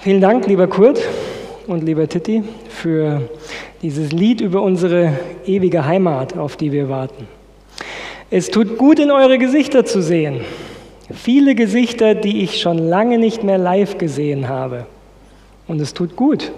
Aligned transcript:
Vielen 0.00 0.20
Dank, 0.20 0.46
lieber 0.46 0.68
Kurt 0.68 1.00
und 1.66 1.82
lieber 1.84 2.08
Titti, 2.08 2.44
für 2.68 3.28
dieses 3.82 4.12
Lied 4.12 4.40
über 4.40 4.62
unsere 4.62 5.18
ewige 5.44 5.86
Heimat, 5.86 6.38
auf 6.38 6.56
die 6.56 6.70
wir 6.70 6.88
warten. 6.88 7.26
Es 8.30 8.52
tut 8.52 8.78
gut, 8.78 9.00
in 9.00 9.10
eure 9.10 9.38
Gesichter 9.38 9.84
zu 9.84 10.00
sehen. 10.00 10.42
Viele 11.10 11.56
Gesichter, 11.56 12.14
die 12.14 12.44
ich 12.44 12.60
schon 12.60 12.78
lange 12.78 13.18
nicht 13.18 13.42
mehr 13.42 13.58
live 13.58 13.98
gesehen 13.98 14.48
habe. 14.48 14.86
Und 15.66 15.80
es 15.80 15.94
tut 15.94 16.14
gut. 16.14 16.52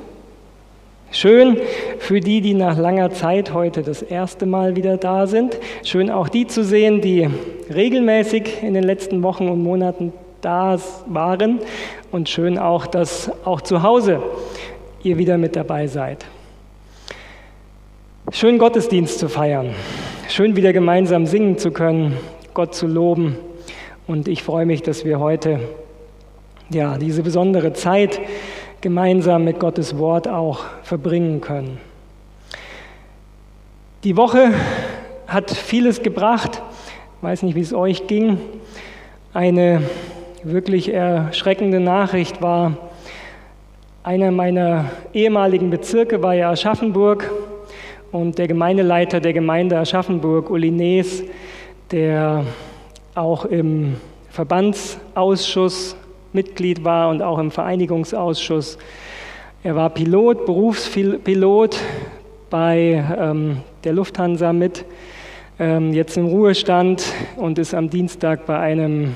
Schön 1.10 1.56
für 1.98 2.20
die, 2.20 2.42
die 2.42 2.52
nach 2.52 2.76
langer 2.76 3.10
Zeit 3.10 3.54
heute 3.54 3.82
das 3.82 4.02
erste 4.02 4.44
Mal 4.44 4.76
wieder 4.76 4.98
da 4.98 5.26
sind. 5.26 5.56
Schön 5.82 6.10
auch 6.10 6.28
die 6.28 6.46
zu 6.46 6.62
sehen, 6.62 7.00
die 7.00 7.30
regelmäßig 7.74 8.62
in 8.62 8.74
den 8.74 8.84
letzten 8.84 9.22
Wochen 9.22 9.48
und 9.48 9.62
Monaten 9.62 10.12
da 10.40 10.78
waren. 11.06 11.60
Und 12.10 12.28
schön 12.28 12.58
auch, 12.58 12.86
dass 12.86 13.30
auch 13.44 13.60
zu 13.60 13.82
Hause 13.82 14.22
ihr 15.02 15.18
wieder 15.18 15.38
mit 15.38 15.56
dabei 15.56 15.86
seid. 15.86 16.26
Schön 18.32 18.58
Gottesdienst 18.58 19.18
zu 19.18 19.28
feiern. 19.28 19.74
Schön 20.28 20.54
wieder 20.54 20.72
gemeinsam 20.72 21.26
singen 21.26 21.58
zu 21.58 21.72
können, 21.72 22.16
Gott 22.54 22.74
zu 22.74 22.86
loben. 22.86 23.36
Und 24.06 24.28
ich 24.28 24.42
freue 24.42 24.66
mich, 24.66 24.82
dass 24.82 25.04
wir 25.04 25.18
heute 25.18 25.60
ja, 26.70 26.98
diese 26.98 27.22
besondere 27.22 27.72
Zeit 27.72 28.20
gemeinsam 28.80 29.44
mit 29.44 29.58
Gottes 29.58 29.98
Wort 29.98 30.28
auch 30.28 30.64
verbringen 30.82 31.40
können. 31.40 31.78
Die 34.04 34.16
Woche 34.16 34.52
hat 35.26 35.50
vieles 35.50 36.02
gebracht. 36.02 36.62
Ich 37.16 37.22
weiß 37.22 37.42
nicht, 37.42 37.54
wie 37.54 37.60
es 37.60 37.74
euch 37.74 38.06
ging. 38.06 38.38
Eine 39.34 39.82
wirklich 40.42 40.92
erschreckende 40.92 41.80
Nachricht 41.80 42.40
war, 42.42 42.76
einer 44.02 44.30
meiner 44.30 44.86
ehemaligen 45.12 45.70
Bezirke 45.70 46.22
war 46.22 46.34
ja 46.34 46.50
Aschaffenburg 46.50 47.30
und 48.12 48.38
der 48.38 48.48
Gemeindeleiter 48.48 49.20
der 49.20 49.32
Gemeinde 49.32 49.78
Aschaffenburg, 49.78 50.50
Uli 50.50 50.70
Nees, 50.70 51.22
der 51.90 52.44
auch 53.14 53.44
im 53.44 53.96
Verbandsausschuss 54.30 55.96
Mitglied 56.32 56.84
war 56.84 57.10
und 57.10 57.22
auch 57.22 57.38
im 57.38 57.50
Vereinigungsausschuss. 57.50 58.78
Er 59.62 59.76
war 59.76 59.90
Pilot, 59.90 60.46
Berufspilot 60.46 61.76
bei 62.48 63.04
ähm, 63.18 63.58
der 63.84 63.92
Lufthansa 63.92 64.52
mit, 64.52 64.84
ähm, 65.58 65.92
jetzt 65.92 66.16
im 66.16 66.26
Ruhestand 66.26 67.04
und 67.36 67.58
ist 67.58 67.74
am 67.74 67.90
Dienstag 67.90 68.46
bei 68.46 68.58
einem 68.58 69.14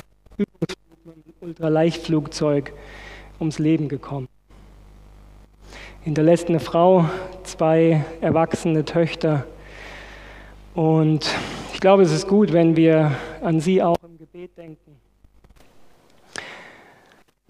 Ultraleichtflugzeug 1.45 2.73
ums 3.39 3.59
Leben 3.59 3.91
gekommen. 3.91 4.28
Hinterlässt 6.00 6.48
eine 6.48 6.59
Frau, 6.59 7.05
zwei 7.42 8.03
erwachsene 8.23 8.87
Töchter. 8.87 9.47
Und 10.75 11.31
ich 11.75 11.81
glaube, 11.81 12.03
es 12.03 12.12
ist 12.12 12.28
gut, 12.28 12.55
wenn 12.55 12.77
wir 12.77 13.12
an 13.42 13.61
sie 13.61 13.83
auch 13.83 13.97
im 14.03 14.17
Gebet 14.17 14.56
denken. 14.56 14.97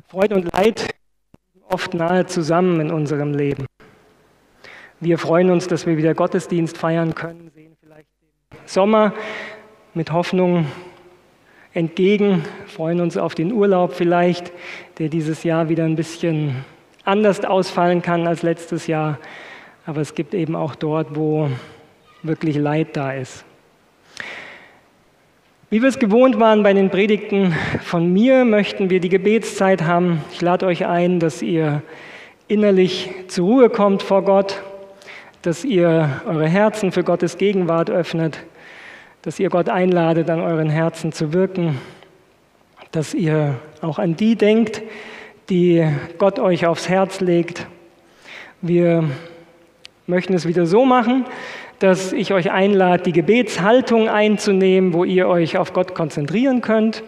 Freude 0.08 0.34
und 0.34 0.52
Leid 0.52 0.92
liegen 1.54 1.66
oft 1.70 1.94
nahe 1.94 2.26
zusammen 2.26 2.80
in 2.80 2.90
unserem 2.90 3.32
Leben. 3.32 3.66
Wir 4.98 5.18
freuen 5.18 5.50
uns, 5.50 5.68
dass 5.68 5.86
wir 5.86 5.96
wieder 5.96 6.14
Gottesdienst 6.14 6.76
feiern 6.76 7.14
können, 7.14 7.48
sehen 7.54 7.76
vielleicht 7.80 8.08
den 8.20 8.58
Sommer 8.66 9.12
mit 9.94 10.10
Hoffnung 10.10 10.66
entgegen, 11.74 12.44
freuen 12.66 13.00
uns 13.00 13.16
auf 13.16 13.34
den 13.34 13.52
Urlaub 13.52 13.92
vielleicht, 13.92 14.52
der 14.98 15.08
dieses 15.08 15.42
Jahr 15.42 15.68
wieder 15.68 15.84
ein 15.84 15.96
bisschen 15.96 16.64
anders 17.04 17.44
ausfallen 17.44 18.00
kann 18.00 18.26
als 18.26 18.42
letztes 18.42 18.86
Jahr. 18.86 19.18
Aber 19.84 20.00
es 20.00 20.14
gibt 20.14 20.34
eben 20.34 20.56
auch 20.56 20.74
dort, 20.76 21.16
wo 21.16 21.50
wirklich 22.22 22.56
Leid 22.56 22.96
da 22.96 23.12
ist. 23.12 23.44
Wie 25.68 25.82
wir 25.82 25.88
es 25.88 25.98
gewohnt 25.98 26.38
waren 26.38 26.62
bei 26.62 26.72
den 26.72 26.88
Predigten 26.88 27.52
von 27.82 28.12
mir, 28.12 28.44
möchten 28.44 28.90
wir 28.90 29.00
die 29.00 29.08
Gebetszeit 29.08 29.82
haben. 29.82 30.22
Ich 30.32 30.40
lade 30.40 30.66
euch 30.66 30.86
ein, 30.86 31.18
dass 31.18 31.42
ihr 31.42 31.82
innerlich 32.46 33.10
zur 33.26 33.46
Ruhe 33.46 33.70
kommt 33.70 34.02
vor 34.02 34.22
Gott, 34.22 34.62
dass 35.42 35.64
ihr 35.64 36.22
eure 36.26 36.46
Herzen 36.46 36.92
für 36.92 37.02
Gottes 37.02 37.36
Gegenwart 37.38 37.90
öffnet, 37.90 38.38
dass 39.24 39.40
ihr 39.40 39.48
Gott 39.48 39.70
einladet, 39.70 40.28
an 40.28 40.42
euren 40.42 40.68
Herzen 40.68 41.10
zu 41.10 41.32
wirken, 41.32 41.80
dass 42.92 43.14
ihr 43.14 43.54
auch 43.80 43.98
an 43.98 44.16
die 44.16 44.36
denkt, 44.36 44.82
die 45.48 45.88
Gott 46.18 46.38
euch 46.38 46.66
aufs 46.66 46.90
Herz 46.90 47.20
legt. 47.20 47.66
Wir 48.60 49.04
möchten 50.06 50.34
es 50.34 50.46
wieder 50.46 50.66
so 50.66 50.84
machen, 50.84 51.24
dass 51.78 52.12
ich 52.12 52.34
euch 52.34 52.50
einlade, 52.50 53.02
die 53.04 53.12
Gebetshaltung 53.12 54.10
einzunehmen, 54.10 54.92
wo 54.92 55.04
ihr 55.04 55.26
euch 55.26 55.56
auf 55.56 55.72
Gott 55.72 55.94
konzentrieren 55.94 56.60
könnt. 56.60 57.02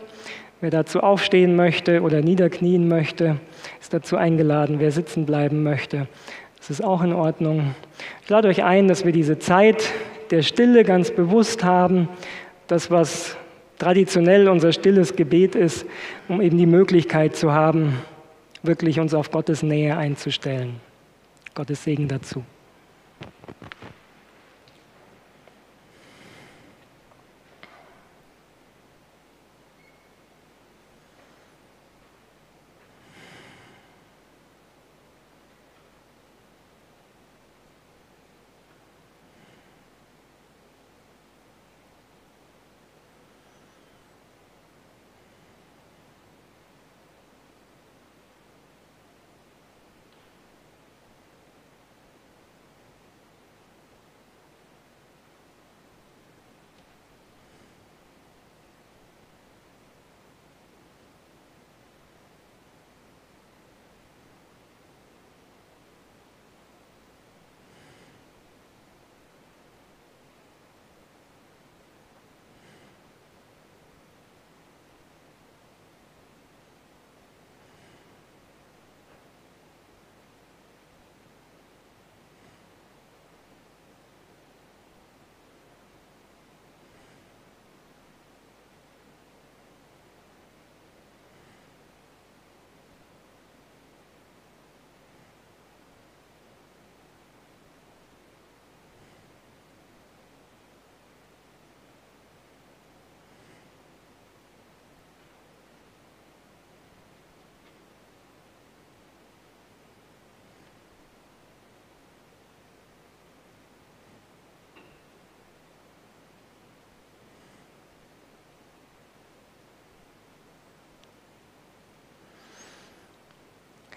Wer 0.62 0.70
dazu 0.70 1.00
aufstehen 1.00 1.54
möchte 1.54 2.00
oder 2.00 2.22
niederknien 2.22 2.88
möchte, 2.88 3.36
ist 3.78 3.92
dazu 3.92 4.16
eingeladen. 4.16 4.76
Wer 4.78 4.90
sitzen 4.90 5.26
bleiben 5.26 5.62
möchte, 5.62 6.08
das 6.56 6.70
ist 6.70 6.82
auch 6.82 7.02
in 7.02 7.12
Ordnung. 7.12 7.74
Ich 8.22 8.30
lade 8.30 8.48
euch 8.48 8.64
ein, 8.64 8.88
dass 8.88 9.04
wir 9.04 9.12
diese 9.12 9.38
Zeit 9.38 9.92
der 10.30 10.42
Stille 10.42 10.84
ganz 10.84 11.10
bewusst 11.10 11.64
haben, 11.64 12.08
das, 12.66 12.90
was 12.90 13.36
traditionell 13.78 14.48
unser 14.48 14.72
stilles 14.72 15.16
Gebet 15.16 15.54
ist, 15.54 15.86
um 16.28 16.40
eben 16.40 16.58
die 16.58 16.66
Möglichkeit 16.66 17.36
zu 17.36 17.52
haben, 17.52 17.98
wirklich 18.62 18.98
uns 19.00 19.14
auf 19.14 19.30
Gottes 19.30 19.62
Nähe 19.62 19.96
einzustellen. 19.96 20.80
Gottes 21.54 21.84
Segen 21.84 22.08
dazu. 22.08 22.42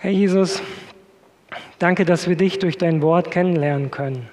Herr 0.10 0.18
Jesus, 0.18 0.64
danke, 1.78 2.04
dass 2.04 2.28
wir 2.28 2.36
dich 2.36 2.58
durch 2.58 2.80
dein 2.80 3.04
Wort 3.04 3.30
kennenlernen 3.30 3.92
können. 3.92 4.28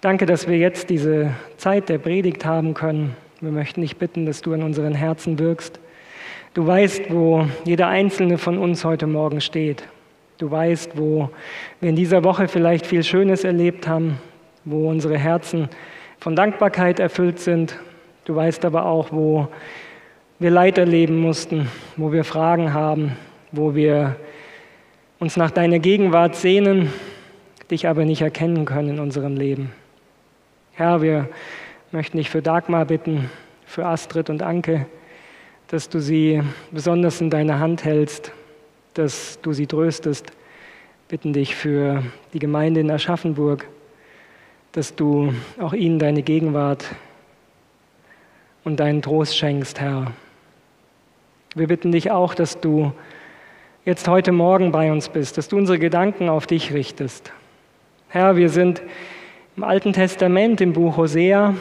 Danke, 0.00 0.24
dass 0.24 0.48
wir 0.48 0.56
jetzt 0.56 0.88
diese 0.88 1.32
Zeit 1.58 1.90
der 1.90 1.98
Predigt 1.98 2.46
haben 2.46 2.72
können. 2.72 3.14
Wir 3.42 3.50
möchten 3.50 3.82
dich 3.82 3.98
bitten, 3.98 4.24
dass 4.24 4.40
du 4.40 4.54
in 4.54 4.62
unseren 4.62 4.94
Herzen 4.94 5.38
wirkst. 5.38 5.78
Du 6.54 6.66
weißt, 6.66 7.12
wo 7.12 7.46
jeder 7.66 7.88
einzelne 7.88 8.38
von 8.38 8.56
uns 8.56 8.82
heute 8.82 9.06
Morgen 9.06 9.42
steht. 9.42 9.86
Du 10.38 10.50
weißt, 10.50 10.96
wo 10.96 11.28
wir 11.80 11.90
in 11.90 11.96
dieser 11.96 12.24
Woche 12.24 12.48
vielleicht 12.48 12.86
viel 12.86 13.02
Schönes 13.02 13.44
erlebt 13.44 13.86
haben, 13.86 14.20
wo 14.64 14.88
unsere 14.88 15.18
Herzen 15.18 15.68
von 16.18 16.34
Dankbarkeit 16.34 16.98
erfüllt 16.98 17.40
sind. 17.40 17.78
Du 18.24 18.34
weißt 18.36 18.64
aber 18.64 18.86
auch, 18.86 19.12
wo 19.12 19.48
wir 20.38 20.50
Leid 20.50 20.78
erleben 20.78 21.18
mussten, 21.18 21.68
wo 21.98 22.10
wir 22.10 22.24
Fragen 22.24 22.72
haben, 22.72 23.18
wo 23.52 23.74
wir 23.74 24.16
uns 25.22 25.36
nach 25.36 25.52
deiner 25.52 25.78
Gegenwart 25.78 26.34
sehnen, 26.34 26.92
dich 27.70 27.86
aber 27.86 28.04
nicht 28.04 28.22
erkennen 28.22 28.64
können 28.64 28.88
in 28.88 28.98
unserem 28.98 29.36
Leben. 29.36 29.70
Herr, 30.72 31.00
wir 31.00 31.28
möchten 31.92 32.16
dich 32.16 32.28
für 32.28 32.42
Dagmar 32.42 32.86
bitten, 32.86 33.30
für 33.64 33.86
Astrid 33.86 34.30
und 34.30 34.42
Anke, 34.42 34.86
dass 35.68 35.88
du 35.88 36.00
sie 36.00 36.42
besonders 36.72 37.20
in 37.20 37.30
deiner 37.30 37.60
Hand 37.60 37.84
hältst, 37.84 38.32
dass 38.94 39.40
du 39.42 39.52
sie 39.52 39.68
tröstest. 39.68 40.32
Bitten 41.06 41.32
dich 41.32 41.54
für 41.54 42.02
die 42.32 42.40
Gemeinde 42.40 42.80
in 42.80 42.90
Aschaffenburg, 42.90 43.68
dass 44.72 44.96
du 44.96 45.32
auch 45.60 45.72
ihnen 45.72 46.00
deine 46.00 46.24
Gegenwart 46.24 46.84
und 48.64 48.80
deinen 48.80 49.02
Trost 49.02 49.36
schenkst, 49.36 49.80
Herr. 49.80 50.10
Wir 51.54 51.68
bitten 51.68 51.92
dich 51.92 52.10
auch, 52.10 52.34
dass 52.34 52.60
du 52.60 52.92
jetzt 53.84 54.06
heute 54.06 54.30
Morgen 54.30 54.70
bei 54.70 54.92
uns 54.92 55.08
bist, 55.08 55.38
dass 55.38 55.48
du 55.48 55.56
unsere 55.56 55.78
Gedanken 55.78 56.28
auf 56.28 56.46
dich 56.46 56.72
richtest. 56.72 57.32
Herr, 58.08 58.36
wir 58.36 58.48
sind 58.48 58.80
im 59.56 59.64
Alten 59.64 59.92
Testament, 59.92 60.60
im 60.60 60.72
Buch 60.72 60.96
Hosea, 60.96 61.54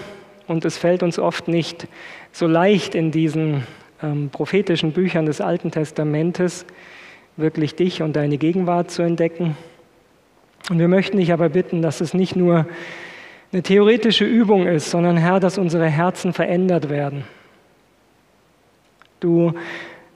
und 0.48 0.64
es 0.66 0.78
fällt 0.78 1.02
uns 1.02 1.18
oft 1.18 1.48
nicht 1.48 1.88
so 2.32 2.46
leicht 2.46 2.94
in 2.94 3.10
diesen 3.10 3.66
ähm, 4.04 4.30
prophetischen 4.30 4.92
Büchern 4.92 5.26
des 5.26 5.42
Alten 5.42 5.72
Testamentes 5.72 6.66
wirklich 7.38 7.76
dich 7.76 8.02
und 8.02 8.16
deine 8.16 8.38
Gegenwart 8.38 8.92
zu 8.92 9.02
entdecken. 9.02 9.58
Und 10.70 10.78
wir 10.78 10.90
möchten 10.90 11.18
dich 11.18 11.34
aber 11.34 11.50
bitten, 11.50 11.82
dass 11.82 12.02
es 12.02 12.14
nicht 12.14 12.36
nur 12.36 12.68
eine 13.52 13.64
theoretische 13.64 14.26
Übung 14.26 14.68
ist, 14.68 14.92
sondern 14.92 15.18
Herr, 15.18 15.40
dass 15.40 15.58
unsere 15.58 15.88
Herzen 15.88 16.34
verändert 16.34 16.90
werden. 16.90 17.24
Du 19.20 19.54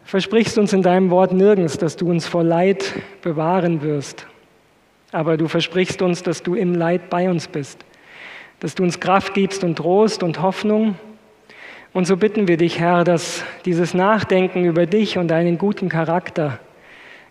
versprichst 0.05 0.57
uns 0.57 0.71
in 0.71 0.83
deinem 0.83 1.09
Wort 1.09 1.33
nirgends, 1.33 1.77
dass 1.77 1.97
du 1.97 2.09
uns 2.09 2.27
vor 2.27 2.43
Leid 2.43 2.93
bewahren 3.21 3.81
wirst. 3.81 4.25
Aber 5.11 5.35
du 5.37 5.47
versprichst 5.47 6.01
uns, 6.01 6.23
dass 6.23 6.43
du 6.43 6.55
im 6.55 6.75
Leid 6.75 7.09
bei 7.09 7.29
uns 7.29 7.47
bist, 7.47 7.83
dass 8.59 8.75
du 8.75 8.83
uns 8.83 8.99
Kraft 8.99 9.33
gibst 9.33 9.63
und 9.63 9.77
Trost 9.77 10.23
und 10.23 10.41
Hoffnung. 10.41 10.95
Und 11.93 12.05
so 12.05 12.17
bitten 12.17 12.47
wir 12.47 12.57
dich, 12.57 12.79
Herr, 12.79 13.03
dass 13.03 13.43
dieses 13.65 13.93
Nachdenken 13.93 14.65
über 14.65 14.85
dich 14.85 15.17
und 15.17 15.29
deinen 15.29 15.57
guten 15.57 15.89
Charakter 15.89 16.59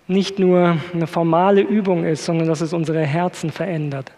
nicht 0.06 0.38
nur 0.38 0.76
eine 0.92 1.06
formale 1.06 1.60
Übung 1.60 2.04
ist, 2.04 2.24
sondern 2.24 2.48
dass 2.48 2.60
es 2.60 2.72
unsere 2.72 3.04
Herzen 3.04 3.50
verändert. 3.50 4.12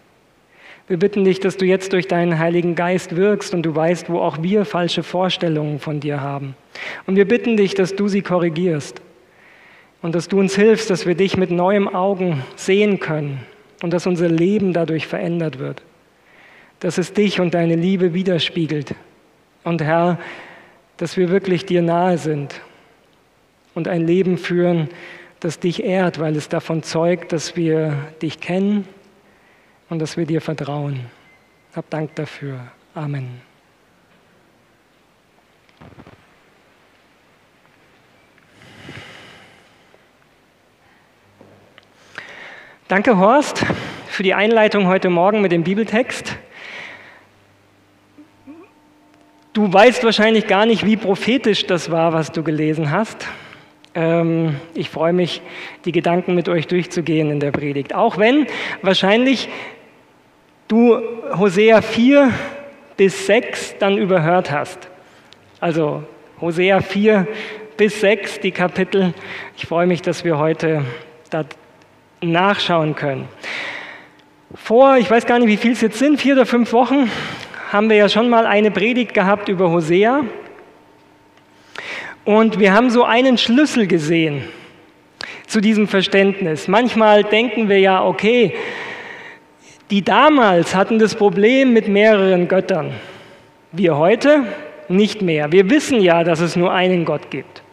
Wir 0.87 0.97
bitten 0.97 1.25
dich, 1.25 1.41
dass 1.41 1.57
du 1.57 1.65
jetzt 1.65 1.91
durch 1.91 2.07
deinen 2.07 2.39
Heiligen 2.39 2.73
Geist 2.75 3.17
wirkst 3.17 3.53
und 3.53 3.63
du 3.63 3.75
weißt, 3.75 4.09
wo 4.09 4.19
auch 4.19 4.41
wir 4.41 4.63
falsche 4.63 5.03
Vorstellungen 5.03 5.79
von 5.79 5.99
dir 5.99 6.21
haben. 6.21 6.55
Und 7.05 7.17
wir 7.17 7.27
bitten 7.27 7.57
dich, 7.57 7.73
dass 7.73 7.95
du 7.95 8.07
sie 8.07 8.21
korrigierst 8.21 9.01
und 10.01 10.15
dass 10.15 10.29
du 10.29 10.39
uns 10.39 10.55
hilfst, 10.55 10.89
dass 10.89 11.05
wir 11.05 11.15
dich 11.15 11.35
mit 11.35 11.51
neuem 11.51 11.89
Augen 11.89 12.41
sehen 12.55 13.01
können 13.01 13.41
und 13.81 13.91
dass 13.91 14.07
unser 14.07 14.29
Leben 14.29 14.71
dadurch 14.71 15.07
verändert 15.07 15.59
wird. 15.59 15.81
Dass 16.79 16.97
es 16.97 17.11
dich 17.11 17.41
und 17.41 17.53
deine 17.53 17.75
Liebe 17.75 18.13
widerspiegelt. 18.13 18.95
Und 19.65 19.81
Herr, 19.81 20.19
dass 20.95 21.17
wir 21.17 21.29
wirklich 21.29 21.65
dir 21.65 21.81
nahe 21.81 22.17
sind 22.17 22.61
und 23.75 23.89
ein 23.89 24.07
Leben 24.07 24.37
führen, 24.37 24.87
das 25.41 25.59
dich 25.59 25.83
ehrt, 25.83 26.17
weil 26.19 26.37
es 26.37 26.47
davon 26.47 26.81
zeugt, 26.81 27.33
dass 27.33 27.57
wir 27.57 27.93
dich 28.21 28.39
kennen 28.39 28.87
und 29.89 29.99
dass 29.99 30.17
wir 30.17 30.25
dir 30.25 30.41
vertrauen. 30.41 31.05
Hab 31.75 31.89
Dank 31.89 32.15
dafür. 32.15 32.59
Amen. 32.93 33.41
Danke, 42.87 43.17
Horst, 43.17 43.65
für 44.07 44.23
die 44.23 44.33
Einleitung 44.33 44.87
heute 44.87 45.09
Morgen 45.09 45.41
mit 45.41 45.51
dem 45.51 45.63
Bibeltext. 45.63 46.37
Du 49.51 49.71
weißt 49.73 50.03
wahrscheinlich 50.03 50.47
gar 50.47 50.65
nicht, 50.65 50.85
wie 50.85 50.95
prophetisch 50.95 51.65
das 51.65 51.91
war, 51.91 52.13
was 52.13 52.31
du 52.31 52.43
gelesen 52.43 52.91
hast. 52.91 53.27
Ähm, 53.93 54.55
ich 54.73 54.89
freue 54.89 55.11
mich, 55.11 55.41
die 55.83 55.91
Gedanken 55.91 56.35
mit 56.35 56.47
euch 56.47 56.67
durchzugehen 56.67 57.29
in 57.29 57.39
der 57.39 57.51
Predigt. 57.51 57.93
Auch 57.93 58.17
wenn 58.17 58.47
wahrscheinlich 58.81 59.49
du 60.67 61.01
Hosea 61.37 61.81
4 61.81 62.31
bis 62.97 63.27
6 63.27 63.75
dann 63.79 63.97
überhört 63.97 64.51
hast. 64.51 64.89
Also 65.59 66.03
Hosea 66.41 66.81
4 66.81 67.27
bis 67.77 68.01
6, 68.01 68.41
die 68.41 68.51
Kapitel. 68.51 69.13
Ich 69.55 69.65
freue 69.65 69.87
mich, 69.87 70.01
dass 70.01 70.23
wir 70.23 70.37
heute 70.37 70.83
da 71.29 71.45
nachschauen 72.21 72.95
können. 72.95 73.27
Vor, 74.55 74.97
ich 74.97 75.09
weiß 75.09 75.25
gar 75.25 75.39
nicht, 75.39 75.47
wie 75.47 75.57
viel 75.57 75.73
es 75.73 75.81
jetzt 75.81 75.99
sind, 75.99 76.19
vier 76.19 76.33
oder 76.33 76.45
fünf 76.45 76.73
Wochen, 76.73 77.11
haben 77.71 77.89
wir 77.89 77.97
ja 77.97 78.09
schon 78.09 78.29
mal 78.29 78.45
eine 78.45 78.71
Predigt 78.71 79.13
gehabt 79.13 79.49
über 79.49 79.69
Hosea. 79.69 80.23
Und 82.23 82.59
wir 82.59 82.73
haben 82.73 82.89
so 82.89 83.03
einen 83.03 83.37
Schlüssel 83.37 83.87
gesehen 83.87 84.43
zu 85.45 85.61
diesem 85.61 85.87
Verständnis. 85.87 86.67
Manchmal 86.67 87.23
denken 87.23 87.69
wir 87.69 87.79
ja, 87.79 88.03
okay, 88.03 88.53
die 89.89 90.01
damals 90.01 90.75
hatten 90.75 90.99
das 90.99 91.15
Problem 91.15 91.73
mit 91.73 91.87
mehreren 91.87 92.47
Göttern. 92.47 92.91
Wir 93.71 93.97
heute 93.97 94.43
nicht 94.89 95.21
mehr. 95.21 95.51
Wir 95.51 95.69
wissen 95.69 96.01
ja, 96.01 96.23
dass 96.23 96.39
es 96.39 96.55
nur 96.55 96.71
einen 96.71 97.05
Gott 97.05 97.29
gibt. 97.29 97.63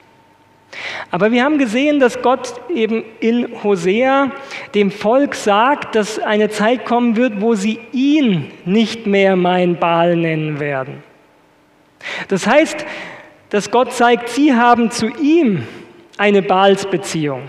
Aber 1.11 1.31
wir 1.31 1.45
haben 1.45 1.59
gesehen, 1.59 2.01
dass 2.01 2.21
Gott 2.23 2.55
eben 2.69 3.05
in 3.21 3.63
Hosea 3.63 4.33
dem 4.75 4.91
Volk 4.91 5.35
sagt, 5.35 5.95
dass 5.95 6.19
eine 6.19 6.51
Zeit 6.51 6.85
kommen 6.85 7.17
wird, 7.17 7.41
wo 7.41 7.55
sie 7.55 7.79
ihn 7.93 8.51
nicht 8.65 9.07
mehr 9.07 9.37
mein 9.37 9.77
Baal 9.77 10.17
nennen 10.17 10.59
werden. 10.59 11.03
Das 12.29 12.47
heißt, 12.47 12.85
dass 13.51 13.71
Gott 13.71 13.93
zeigt, 13.93 14.29
sie 14.31 14.55
haben 14.55 14.91
zu 14.91 15.07
ihm 15.07 15.65
eine 16.19 16.43
Baalsbeziehung. 16.43 17.43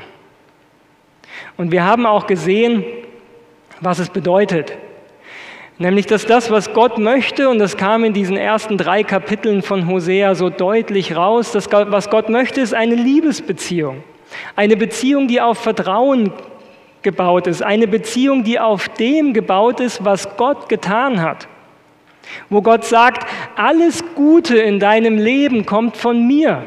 Und 1.58 1.72
wir 1.72 1.84
haben 1.84 2.06
auch 2.06 2.28
gesehen, 2.28 2.84
was 3.82 4.00
es 4.00 4.10
bedeutet. 4.10 4.78
Nämlich, 5.78 6.06
dass 6.06 6.26
das, 6.26 6.50
was 6.52 6.72
Gott 6.72 6.98
möchte, 6.98 7.50
und 7.50 7.60
das 7.60 7.76
kam 7.76 8.06
in 8.06 8.14
diesen 8.14 8.38
ersten 8.38 8.78
drei 8.78 9.04
Kapiteln 9.04 9.62
von 9.62 9.88
Hosea 9.88 10.34
so 10.34 10.50
deutlich 10.50 11.16
raus, 11.18 11.52
dass 11.52 11.70
was 11.72 12.10
Gott 12.10 12.30
möchte, 12.30 12.62
ist 12.62 12.74
eine 12.74 12.96
Liebesbeziehung. 12.96 14.04
Eine 14.56 14.78
Beziehung, 14.78 15.28
die 15.28 15.42
auf 15.42 15.58
Vertrauen 15.58 16.32
gebaut 17.02 17.48
ist. 17.48 17.62
Eine 17.62 17.88
Beziehung, 17.88 18.44
die 18.44 18.60
auf 18.60 18.88
dem 18.90 19.34
gebaut 19.34 19.82
ist, 19.82 20.04
was 20.06 20.38
Gott 20.38 20.70
getan 20.70 21.22
hat. 21.22 21.48
Wo 22.50 22.62
Gott 22.62 22.86
sagt, 22.86 23.28
alles 23.56 24.04
Gute 24.16 24.58
in 24.58 24.80
deinem 24.80 25.18
Leben 25.18 25.66
kommt 25.66 25.98
von 25.98 26.26
mir. 26.26 26.64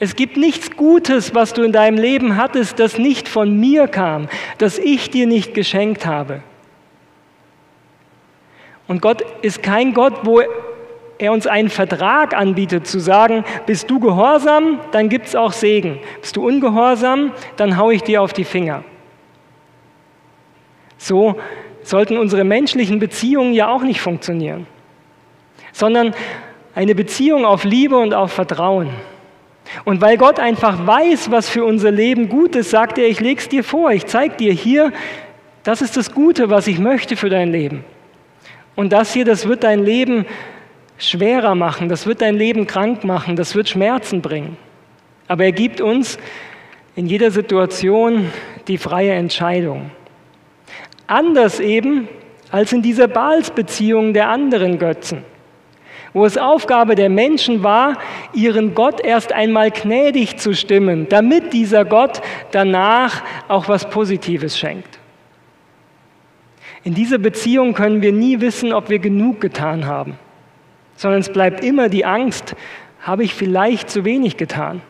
Es 0.00 0.14
gibt 0.14 0.36
nichts 0.36 0.76
Gutes, 0.76 1.34
was 1.34 1.54
du 1.54 1.62
in 1.62 1.72
deinem 1.72 1.98
Leben 1.98 2.36
hattest, 2.36 2.78
das 2.78 2.98
nicht 2.98 3.28
von 3.28 3.58
mir 3.58 3.88
kam, 3.88 4.28
das 4.58 4.78
ich 4.78 5.10
dir 5.10 5.26
nicht 5.26 5.54
geschenkt 5.54 6.06
habe. 6.06 6.42
Und 8.86 9.02
Gott 9.02 9.22
ist 9.42 9.62
kein 9.62 9.92
Gott, 9.94 10.20
wo 10.22 10.40
er 11.18 11.32
uns 11.32 11.46
einen 11.46 11.68
Vertrag 11.68 12.34
anbietet, 12.34 12.86
zu 12.86 13.00
sagen, 13.00 13.44
bist 13.66 13.90
du 13.90 13.98
gehorsam, 13.98 14.80
dann 14.92 15.08
gibt 15.08 15.26
es 15.26 15.36
auch 15.36 15.52
Segen. 15.52 15.98
Bist 16.20 16.36
du 16.36 16.46
ungehorsam, 16.46 17.32
dann 17.56 17.76
haue 17.76 17.94
ich 17.94 18.02
dir 18.02 18.22
auf 18.22 18.32
die 18.32 18.44
Finger. 18.44 18.84
So 20.96 21.36
sollten 21.82 22.16
unsere 22.18 22.44
menschlichen 22.44 22.98
Beziehungen 23.00 23.52
ja 23.52 23.68
auch 23.68 23.82
nicht 23.82 24.00
funktionieren, 24.00 24.66
sondern 25.72 26.14
eine 26.74 26.94
Beziehung 26.94 27.44
auf 27.44 27.64
Liebe 27.64 27.96
und 27.96 28.14
auf 28.14 28.32
Vertrauen. 28.32 28.90
Und 29.84 30.00
weil 30.00 30.16
Gott 30.16 30.40
einfach 30.40 30.86
weiß, 30.86 31.30
was 31.30 31.48
für 31.48 31.64
unser 31.64 31.90
Leben 31.90 32.28
gut 32.28 32.56
ist, 32.56 32.70
sagt 32.70 32.98
er, 32.98 33.08
ich 33.08 33.20
lege 33.20 33.40
es 33.40 33.48
dir 33.48 33.64
vor, 33.64 33.90
ich 33.90 34.06
zeige 34.06 34.36
dir 34.36 34.52
hier, 34.52 34.92
das 35.62 35.82
ist 35.82 35.96
das 35.96 36.12
Gute, 36.12 36.50
was 36.50 36.66
ich 36.66 36.78
möchte 36.78 37.16
für 37.16 37.28
dein 37.28 37.52
Leben. 37.52 37.84
Und 38.74 38.92
das 38.92 39.12
hier, 39.12 39.24
das 39.24 39.46
wird 39.46 39.64
dein 39.64 39.84
Leben 39.84 40.24
schwerer 40.96 41.54
machen, 41.54 41.88
das 41.88 42.06
wird 42.06 42.22
dein 42.22 42.36
Leben 42.36 42.66
krank 42.66 43.04
machen, 43.04 43.36
das 43.36 43.54
wird 43.54 43.68
Schmerzen 43.68 44.22
bringen. 44.22 44.56
Aber 45.26 45.44
er 45.44 45.52
gibt 45.52 45.80
uns 45.80 46.18
in 46.96 47.06
jeder 47.06 47.30
Situation 47.30 48.30
die 48.66 48.78
freie 48.78 49.12
Entscheidung. 49.12 49.90
Anders 51.06 51.60
eben 51.60 52.08
als 52.50 52.72
in 52.72 52.82
dieser 52.82 53.08
Baalsbeziehung 53.08 54.14
der 54.14 54.28
anderen 54.28 54.78
Götzen, 54.78 55.22
wo 56.18 56.26
es 56.26 56.36
Aufgabe 56.36 56.96
der 56.96 57.08
Menschen 57.08 57.62
war, 57.62 57.96
ihren 58.32 58.74
Gott 58.74 59.00
erst 59.00 59.32
einmal 59.32 59.70
gnädig 59.70 60.36
zu 60.36 60.52
stimmen, 60.52 61.08
damit 61.08 61.52
dieser 61.52 61.84
Gott 61.84 62.20
danach 62.50 63.22
auch 63.46 63.68
was 63.68 63.88
Positives 63.88 64.58
schenkt. 64.58 64.98
In 66.82 66.94
dieser 66.94 67.18
Beziehung 67.18 67.72
können 67.72 68.02
wir 68.02 68.12
nie 68.12 68.40
wissen, 68.40 68.72
ob 68.72 68.88
wir 68.90 68.98
genug 68.98 69.40
getan 69.40 69.86
haben, 69.86 70.18
sondern 70.96 71.20
es 71.20 71.32
bleibt 71.32 71.62
immer 71.62 71.88
die 71.88 72.04
Angst, 72.04 72.56
habe 73.00 73.22
ich 73.22 73.34
vielleicht 73.34 73.88
zu 73.88 74.04
wenig 74.04 74.36
getan. 74.36 74.82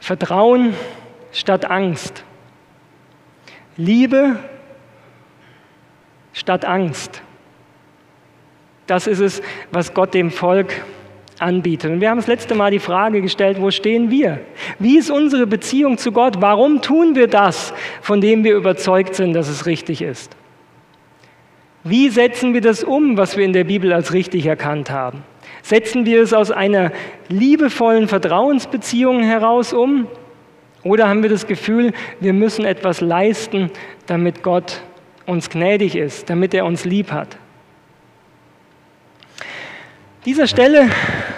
Vertrauen 0.00 0.72
statt 1.32 1.70
Angst. 1.70 2.24
Liebe 3.76 4.38
statt 6.38 6.64
Angst. 6.64 7.22
Das 8.86 9.06
ist 9.06 9.20
es, 9.20 9.42
was 9.70 9.92
Gott 9.92 10.14
dem 10.14 10.30
Volk 10.30 10.82
anbietet. 11.38 11.90
Und 11.90 12.00
wir 12.00 12.10
haben 12.10 12.18
das 12.18 12.26
letzte 12.26 12.54
Mal 12.54 12.70
die 12.70 12.78
Frage 12.78 13.20
gestellt, 13.20 13.60
wo 13.60 13.70
stehen 13.70 14.10
wir? 14.10 14.40
Wie 14.78 14.98
ist 14.98 15.10
unsere 15.10 15.46
Beziehung 15.46 15.98
zu 15.98 16.12
Gott? 16.12 16.40
Warum 16.40 16.80
tun 16.80 17.14
wir 17.14 17.26
das, 17.26 17.74
von 18.00 18.20
dem 18.20 18.44
wir 18.44 18.56
überzeugt 18.56 19.14
sind, 19.14 19.34
dass 19.34 19.48
es 19.48 19.66
richtig 19.66 20.02
ist? 20.02 20.34
Wie 21.84 22.08
setzen 22.08 22.54
wir 22.54 22.60
das 22.60 22.82
um, 22.82 23.16
was 23.16 23.36
wir 23.36 23.44
in 23.44 23.52
der 23.52 23.64
Bibel 23.64 23.92
als 23.92 24.12
richtig 24.12 24.46
erkannt 24.46 24.90
haben? 24.90 25.22
Setzen 25.62 26.06
wir 26.06 26.22
es 26.22 26.32
aus 26.32 26.50
einer 26.50 26.92
liebevollen 27.28 28.08
Vertrauensbeziehung 28.08 29.22
heraus 29.22 29.72
um? 29.72 30.06
Oder 30.82 31.08
haben 31.08 31.22
wir 31.22 31.30
das 31.30 31.46
Gefühl, 31.46 31.92
wir 32.20 32.32
müssen 32.32 32.64
etwas 32.64 33.00
leisten, 33.00 33.70
damit 34.06 34.42
Gott 34.42 34.80
uns 35.28 35.50
gnädig 35.50 35.94
ist, 35.94 36.30
damit 36.30 36.54
er 36.54 36.64
uns 36.64 36.84
lieb 36.84 37.12
hat? 37.12 37.36
Dieser 40.24 40.46
Stelle 40.46 40.90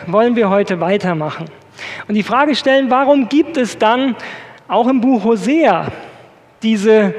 wollen 0.07 0.37
wir 0.37 0.49
heute 0.49 0.81
weitermachen 0.81 1.47
und 2.09 2.15
die 2.15 2.23
Frage 2.23 2.55
stellen, 2.55 2.91
warum 2.91 3.29
gibt 3.29 3.57
es 3.57 3.79
dann 3.79 4.17
auch 4.69 4.89
im 4.89 5.01
Buch 5.01 5.25
Hosea 5.25 5.89
diese 6.63 7.15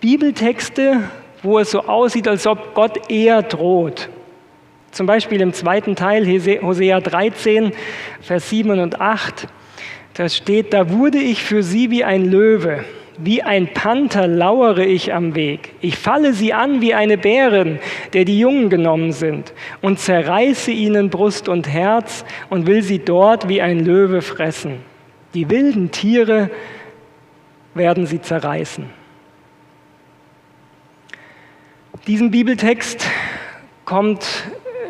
Bibeltexte, 0.00 1.00
wo 1.42 1.58
es 1.58 1.70
so 1.70 1.80
aussieht, 1.80 2.28
als 2.28 2.46
ob 2.46 2.74
Gott 2.74 3.10
eher 3.10 3.42
droht? 3.42 4.08
Zum 4.90 5.06
Beispiel 5.06 5.40
im 5.40 5.52
zweiten 5.52 5.94
Teil, 5.94 6.26
Hosea 6.62 7.00
13, 7.00 7.72
Vers 8.20 8.50
7 8.50 8.78
und 8.80 9.00
8, 9.00 9.46
da 10.14 10.28
steht, 10.28 10.72
da 10.74 10.90
wurde 10.90 11.18
ich 11.18 11.44
für 11.44 11.62
sie 11.62 11.90
wie 11.90 12.04
ein 12.04 12.24
Löwe, 12.24 12.84
wie 13.22 13.42
ein 13.42 13.72
Panther 13.72 14.26
lauere 14.26 14.84
ich 14.84 15.12
am 15.12 15.34
Weg. 15.34 15.74
Ich 15.80 15.96
falle 15.96 16.32
sie 16.32 16.52
an 16.52 16.80
wie 16.80 16.94
eine 16.94 17.18
Bärin, 17.18 17.78
der 18.12 18.24
die 18.24 18.38
Jungen 18.38 18.70
genommen 18.70 19.12
sind, 19.12 19.52
und 19.82 19.98
zerreiße 19.98 20.70
ihnen 20.70 21.10
Brust 21.10 21.48
und 21.48 21.68
Herz 21.68 22.24
und 22.48 22.66
will 22.66 22.82
sie 22.82 22.98
dort 22.98 23.48
wie 23.48 23.60
ein 23.60 23.84
Löwe 23.84 24.22
fressen. 24.22 24.80
Die 25.34 25.48
wilden 25.50 25.90
Tiere 25.90 26.50
werden 27.74 28.06
sie 28.06 28.20
zerreißen. 28.20 28.86
Diesen 32.06 32.30
Bibeltext 32.30 33.06
kommt 33.84 34.26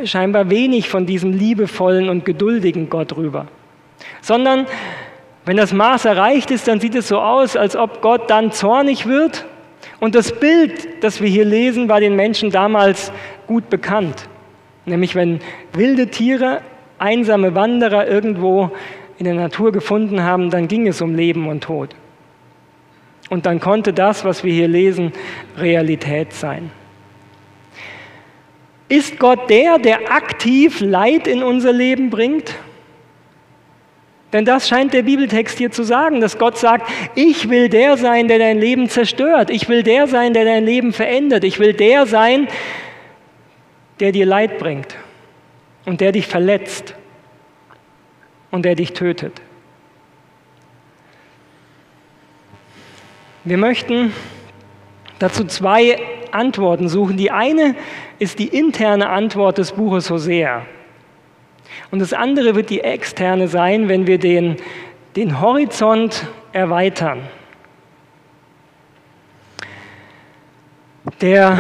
scheinbar 0.04 0.49
wenig 0.49 0.88
von 0.88 1.06
diesem 1.06 1.32
liebevollen 1.32 2.08
und 2.08 2.25
geduldigen 2.25 2.88
Gott 2.88 3.16
rüber, 3.16 3.49
sondern 4.20 4.66
wenn 5.44 5.56
das 5.56 5.73
Maß 5.73 6.04
erreicht 6.04 6.50
ist, 6.50 6.68
dann 6.68 6.80
sieht 6.80 6.94
es 6.94 7.09
so 7.09 7.18
aus, 7.18 7.56
als 7.56 7.76
ob 7.76 8.02
Gott 8.02 8.28
dann 8.30 8.52
zornig 8.52 9.06
wird. 9.06 9.47
Und 9.99 10.14
das 10.14 10.38
Bild, 10.38 11.02
das 11.02 11.20
wir 11.20 11.28
hier 11.28 11.44
lesen, 11.44 11.88
war 11.88 12.00
den 12.00 12.16
Menschen 12.16 12.50
damals 12.50 13.12
gut 13.47 13.70
bekannt. 13.70 14.28
Nämlich 14.85 15.14
wenn 15.14 15.40
wilde 15.73 16.09
Tiere, 16.09 16.61
einsame 16.99 17.54
Wanderer 17.54 18.06
irgendwo 18.06 18.70
in 19.18 19.25
der 19.25 19.35
Natur 19.35 19.73
gefunden 19.73 20.23
haben, 20.23 20.50
dann 20.50 20.68
ging 20.68 20.87
es 20.87 21.00
um 21.00 21.14
Leben 21.14 21.49
und 21.49 21.64
Tod. 21.64 21.94
Und 23.28 23.47
dann 23.47 23.61
konnte 23.61 23.92
das, 23.92 24.25
was 24.25 24.44
wir 24.44 24.52
hier 24.52 24.68
lesen, 24.68 25.12
Realität 25.56 26.32
sein. 26.32 26.70
Ist 28.88 29.18
Gott 29.18 29.49
der, 29.49 29.78
der 29.78 30.11
aktiv 30.11 30.80
Leid 30.80 31.28
in 31.28 31.42
unser 31.42 31.73
Leben 31.73 32.11
bringt? 32.11 32.54
Denn 34.32 34.44
das 34.44 34.68
scheint 34.68 34.92
der 34.92 35.02
Bibeltext 35.02 35.58
hier 35.58 35.72
zu 35.72 35.82
sagen, 35.82 36.20
dass 36.20 36.38
Gott 36.38 36.56
sagt, 36.56 36.88
ich 37.16 37.49
will 37.49 37.68
der 37.68 37.96
sein, 37.96 38.28
der 38.28 38.38
dein 38.38 38.58
Leben 38.58 38.88
zerstört. 38.88 39.50
Ich 39.50 39.68
will 39.68 39.82
der 39.82 40.06
sein, 40.06 40.34
der 40.34 40.44
dein 40.44 40.64
Leben 40.64 40.92
verändert. 40.92 41.42
Ich 41.42 41.58
will 41.58 41.72
der 41.72 42.06
sein, 42.06 42.46
der 43.99 44.12
dir 44.12 44.26
Leid 44.26 44.58
bringt 44.58 44.96
und 45.84 46.00
der 46.00 46.12
dich 46.12 46.28
verletzt 46.28 46.94
und 48.50 48.64
der 48.64 48.76
dich 48.76 48.92
tötet. 48.92 49.40
Wir 53.42 53.56
möchten 53.56 54.12
dazu 55.18 55.44
zwei 55.44 55.99
Antworten 56.30 56.88
suchen. 56.88 57.16
Die 57.16 57.30
eine 57.30 57.75
ist 58.18 58.38
die 58.38 58.49
interne 58.49 59.08
Antwort 59.08 59.58
des 59.58 59.72
Buches 59.72 60.10
Hosea. 60.10 60.66
Und 61.90 61.99
das 61.99 62.12
andere 62.12 62.54
wird 62.54 62.70
die 62.70 62.80
externe 62.80 63.49
sein, 63.49 63.88
wenn 63.88 64.06
wir 64.06 64.18
den, 64.18 64.56
den 65.16 65.40
Horizont 65.40 66.26
erweitern. 66.52 67.22
Der 71.20 71.58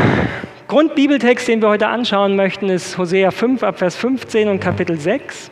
Grundbibeltext, 0.68 1.48
den 1.48 1.60
wir 1.60 1.68
heute 1.68 1.88
anschauen 1.88 2.36
möchten, 2.36 2.68
ist 2.68 2.96
Hosea 2.96 3.30
5 3.30 3.62
ab 3.62 3.78
Vers 3.78 3.96
15 3.96 4.48
und 4.48 4.60
Kapitel 4.60 4.98
6. 4.98 5.50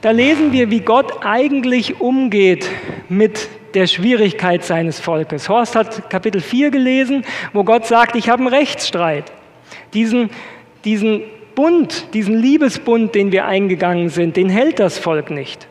Da 0.00 0.10
lesen 0.10 0.52
wir, 0.52 0.70
wie 0.70 0.80
Gott 0.80 1.24
eigentlich 1.24 2.00
umgeht 2.00 2.68
mit 3.08 3.48
der 3.74 3.86
Schwierigkeit 3.86 4.64
seines 4.64 5.00
Volkes. 5.00 5.48
Horst 5.48 5.76
hat 5.76 6.10
Kapitel 6.10 6.40
4 6.40 6.70
gelesen, 6.70 7.24
wo 7.52 7.64
Gott 7.64 7.86
sagt, 7.86 8.16
ich 8.16 8.28
habe 8.28 8.42
einen 8.42 8.54
Rechtsstreit. 8.54 9.32
Diesen, 9.94 10.30
diesen 10.84 11.22
Bund, 11.54 12.14
diesen 12.14 12.36
Liebesbund, 12.36 13.14
den 13.14 13.32
wir 13.32 13.46
eingegangen 13.46 14.08
sind, 14.08 14.36
den 14.36 14.48
hält 14.48 14.78
das 14.78 14.98
Volk 14.98 15.30
nicht. 15.30 15.68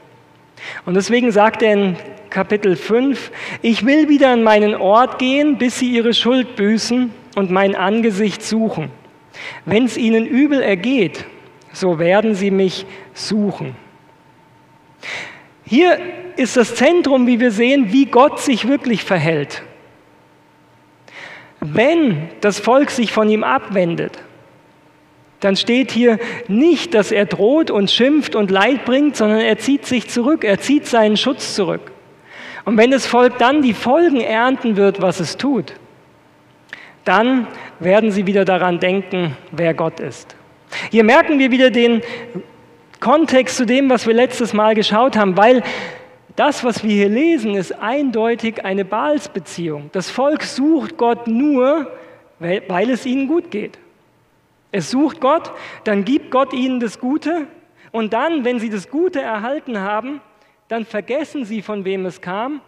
Und 0.86 0.94
deswegen 0.94 1.32
sagt 1.32 1.62
er 1.64 1.74
in 1.74 1.96
Kapitel 2.30 2.76
5, 2.76 3.32
ich 3.62 3.86
will 3.86 4.10
wieder 4.10 4.30
an 4.30 4.44
meinen 4.44 4.76
Ort 4.76 5.20
gehen, 5.20 5.58
bis 5.58 5.80
sie 5.80 5.92
ihre 5.92 6.14
Schuld 6.14 6.56
büßen 6.56 7.12
und 7.36 7.52
mein 7.52 7.76
Angesicht 7.76 8.44
suchen. 8.44 8.90
Wenn 9.66 9.86
es 9.86 9.98
ihnen 9.98 10.26
übel 10.26 10.62
ergeht, 10.62 11.26
so 11.74 12.00
werden 12.00 12.36
sie 12.36 12.52
mich 12.52 12.86
suchen. 13.14 13.76
Hier 15.66 15.98
ist 16.36 16.58
das 16.58 16.76
Zentrum, 16.76 17.28
wie 17.28 17.40
wir 17.40 17.52
sehen, 17.52 17.92
wie 17.92 18.06
Gott 18.06 18.40
sich 18.40 18.68
wirklich 18.68 19.04
verhält. 19.04 19.64
Wenn 21.60 22.30
das 22.42 22.60
Volk 22.60 22.90
sich 22.90 23.14
von 23.14 23.30
ihm 23.30 23.44
abwendet, 23.44 24.20
dann 25.42 25.56
steht 25.56 25.92
hier 25.92 26.20
nicht, 26.48 26.94
dass 26.94 27.12
er 27.12 27.26
droht 27.26 27.72
und 27.72 27.92
schimpft 27.92 28.36
und 28.36 28.52
Leid 28.52 28.86
bringt, 28.86 29.18
sondern 29.18 29.40
er 29.40 29.58
zieht 29.58 29.86
sich 29.86 30.08
zurück, 30.08 30.44
er 30.44 30.60
zieht 30.60 30.86
seinen 30.86 31.18
Schutz 31.18 31.56
zurück. 31.56 31.92
Und 32.64 32.78
wenn 32.78 32.92
das 32.92 33.08
Volk 33.08 33.40
dann 33.40 33.62
die 33.62 33.74
Folgen 33.74 34.22
ernten 34.22 34.78
wird, 34.78 35.02
was 35.02 35.20
es 35.20 35.38
tut, 35.38 35.74
dann 37.04 37.48
werden 37.80 38.12
sie 38.12 38.28
wieder 38.28 38.46
daran 38.46 38.80
denken, 38.80 39.36
wer 39.52 39.74
Gott 39.74 40.00
ist. 40.00 40.36
Hier 40.92 41.04
merken 41.04 41.40
wir 41.40 41.50
wieder 41.50 41.72
den 41.72 42.02
Kontext 43.00 43.58
zu 43.58 43.66
dem, 43.66 43.90
was 43.90 44.06
wir 44.06 44.14
letztes 44.14 44.54
Mal 44.54 44.76
geschaut 44.76 45.18
haben, 45.18 45.36
weil 45.36 45.64
das, 46.36 46.64
was 46.64 46.84
wir 46.84 46.92
hier 46.92 47.10
lesen, 47.10 47.56
ist 47.56 47.72
eindeutig 47.82 48.64
eine 48.64 48.86
Baalsbeziehung. 48.86 49.90
Das 49.92 50.12
Volk 50.12 50.44
sucht 50.44 50.98
Gott 50.98 51.28
nur, 51.28 51.92
weil 52.40 52.90
es 52.92 53.08
ihnen 53.08 53.28
gut 53.28 53.50
geht. 53.50 53.80
Es 54.72 54.90
sucht 54.90 55.20
Gott, 55.20 55.52
dann 55.84 56.06
gibt 56.06 56.32
Gott 56.32 56.54
ihnen 56.54 56.80
das 56.80 57.00
Gute 57.00 57.48
und 57.92 58.14
dann, 58.14 58.46
wenn 58.46 58.60
sie 58.60 58.70
das 58.70 58.90
Gute 58.90 59.22
erhalten 59.22 59.80
haben, 59.80 60.22
dann 60.68 60.86
vergessen 60.86 61.44
sie, 61.44 61.62
von 61.62 61.84
wem 61.84 62.06
es 62.06 62.22
kam, 62.22 62.62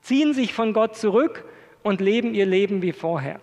ziehen 0.00 0.32
sich 0.32 0.54
von 0.54 0.72
Gott 0.72 0.96
zurück 0.96 1.44
und 1.82 2.00
leben 2.00 2.34
ihr 2.34 2.46
Leben 2.46 2.80
wie 2.80 2.92
vorher. 2.92 3.40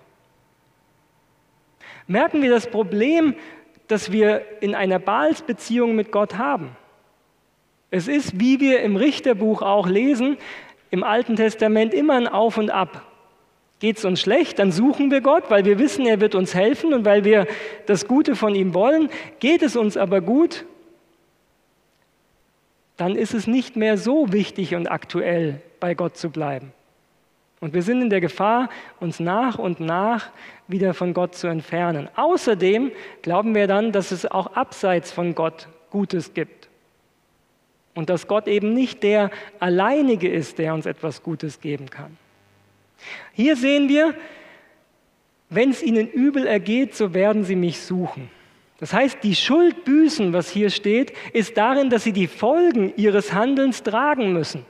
Merken 2.08 2.42
wir 2.42 2.50
das 2.50 2.68
Problem, 2.68 3.36
das 3.88 4.12
wir 4.12 4.42
in 4.62 4.74
einer 4.74 4.98
Baalsbeziehung 4.98 5.96
mit 5.96 6.12
Gott 6.12 6.38
haben? 6.38 6.76
Es 7.92 8.08
ist, 8.08 8.40
wie 8.40 8.60
wir 8.60 8.82
im 8.82 8.96
Richterbuch 8.96 9.62
auch 9.62 9.88
lesen, 9.88 10.38
im 10.90 11.04
Alten 11.04 11.36
Testament 11.36 11.94
immer 11.94 12.16
ein 12.16 12.28
Auf 12.28 12.58
und 12.58 12.70
Ab. 12.70 13.06
Geht 13.80 13.98
es 13.98 14.06
uns 14.06 14.20
schlecht, 14.20 14.58
dann 14.58 14.72
suchen 14.72 15.12
wir 15.12 15.22
Gott, 15.22 15.46
weil 15.50 15.64
wir 15.66 15.78
wissen, 15.78 16.06
er 16.08 16.20
wird 16.20 16.34
uns 16.34 16.56
helfen 16.56 16.94
und 16.94 17.06
weil 17.06 17.24
wir 17.24 17.46
das 17.86 18.08
Gute 18.08 18.36
von 18.36 18.56
ihm 18.56 18.74
wollen. 18.74 19.10
Geht 19.40 19.62
es 19.62 19.76
uns 19.76 19.98
aber 19.98 20.22
gut, 20.22 20.66
dann 22.98 23.16
ist 23.16 23.36
es 23.36 23.46
nicht 23.46 23.76
mehr 23.76 23.98
so 23.98 24.34
wichtig 24.34 24.74
und 24.74 24.88
aktuell, 24.88 25.62
bei 25.80 25.94
Gott 25.94 26.18
zu 26.18 26.32
bleiben. 26.32 26.74
Und 27.60 27.74
wir 27.74 27.82
sind 27.82 28.02
in 28.02 28.10
der 28.10 28.22
Gefahr, 28.22 28.70
uns 29.00 29.20
nach 29.20 29.58
und 29.58 29.80
nach 29.80 30.30
wieder 30.68 30.94
von 30.94 31.14
Gott 31.14 31.36
zu 31.36 31.48
entfernen. 31.48 32.10
Außerdem 32.16 32.92
glauben 33.22 33.56
wir 33.56 33.68
dann, 33.68 33.92
dass 33.92 34.12
es 34.12 34.26
auch 34.26 34.56
abseits 34.56 35.12
von 35.12 35.34
Gott 35.34 35.68
Gutes 35.90 36.34
gibt. 36.34 36.68
Und 37.96 38.10
dass 38.10 38.28
Gott 38.28 38.48
eben 38.48 38.74
nicht 38.74 39.02
der 39.02 39.32
Alleinige 39.60 40.30
ist, 40.30 40.60
der 40.60 40.74
uns 40.74 40.86
etwas 40.86 41.24
Gutes 41.24 41.62
geben 41.62 41.90
kann. 41.90 42.18
Hier 43.34 43.56
sehen 43.56 43.90
wir, 43.90 44.16
wenn 45.50 45.70
es 45.70 45.82
ihnen 45.82 46.10
übel 46.10 46.46
ergeht, 46.46 46.96
so 46.96 47.14
werden 47.14 47.44
sie 47.44 47.56
mich 47.56 47.80
suchen. 47.82 48.30
Das 48.80 48.94
heißt, 48.94 49.24
die 49.24 49.36
Schuld 49.36 49.86
büßen, 49.86 50.34
was 50.34 50.50
hier 50.50 50.70
steht, 50.70 51.14
ist 51.34 51.58
darin, 51.58 51.90
dass 51.90 52.04
sie 52.04 52.12
die 52.12 52.28
Folgen 52.28 52.94
ihres 52.96 53.34
Handelns 53.34 53.82
tragen 53.84 54.34
müssen. 54.34 54.66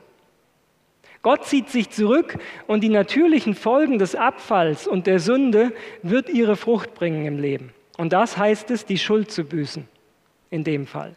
Gott 1.22 1.46
zieht 1.46 1.70
sich 1.70 1.90
zurück 1.90 2.38
und 2.68 2.82
die 2.82 2.90
natürlichen 2.90 3.54
Folgen 3.54 4.00
des 4.00 4.16
Abfalls 4.16 4.88
und 4.88 5.08
der 5.08 5.20
Sünde 5.20 5.74
wird 6.04 6.30
ihre 6.30 6.56
Frucht 6.56 6.94
bringen 6.94 7.26
im 7.26 7.40
Leben. 7.40 7.74
Und 7.98 8.14
das 8.14 8.38
heißt 8.38 8.72
es, 8.72 8.86
die 8.86 8.98
Schuld 8.98 9.32
zu 9.32 9.44
büßen, 9.44 9.88
in 10.52 10.64
dem 10.64 10.86
Fall. 10.86 11.16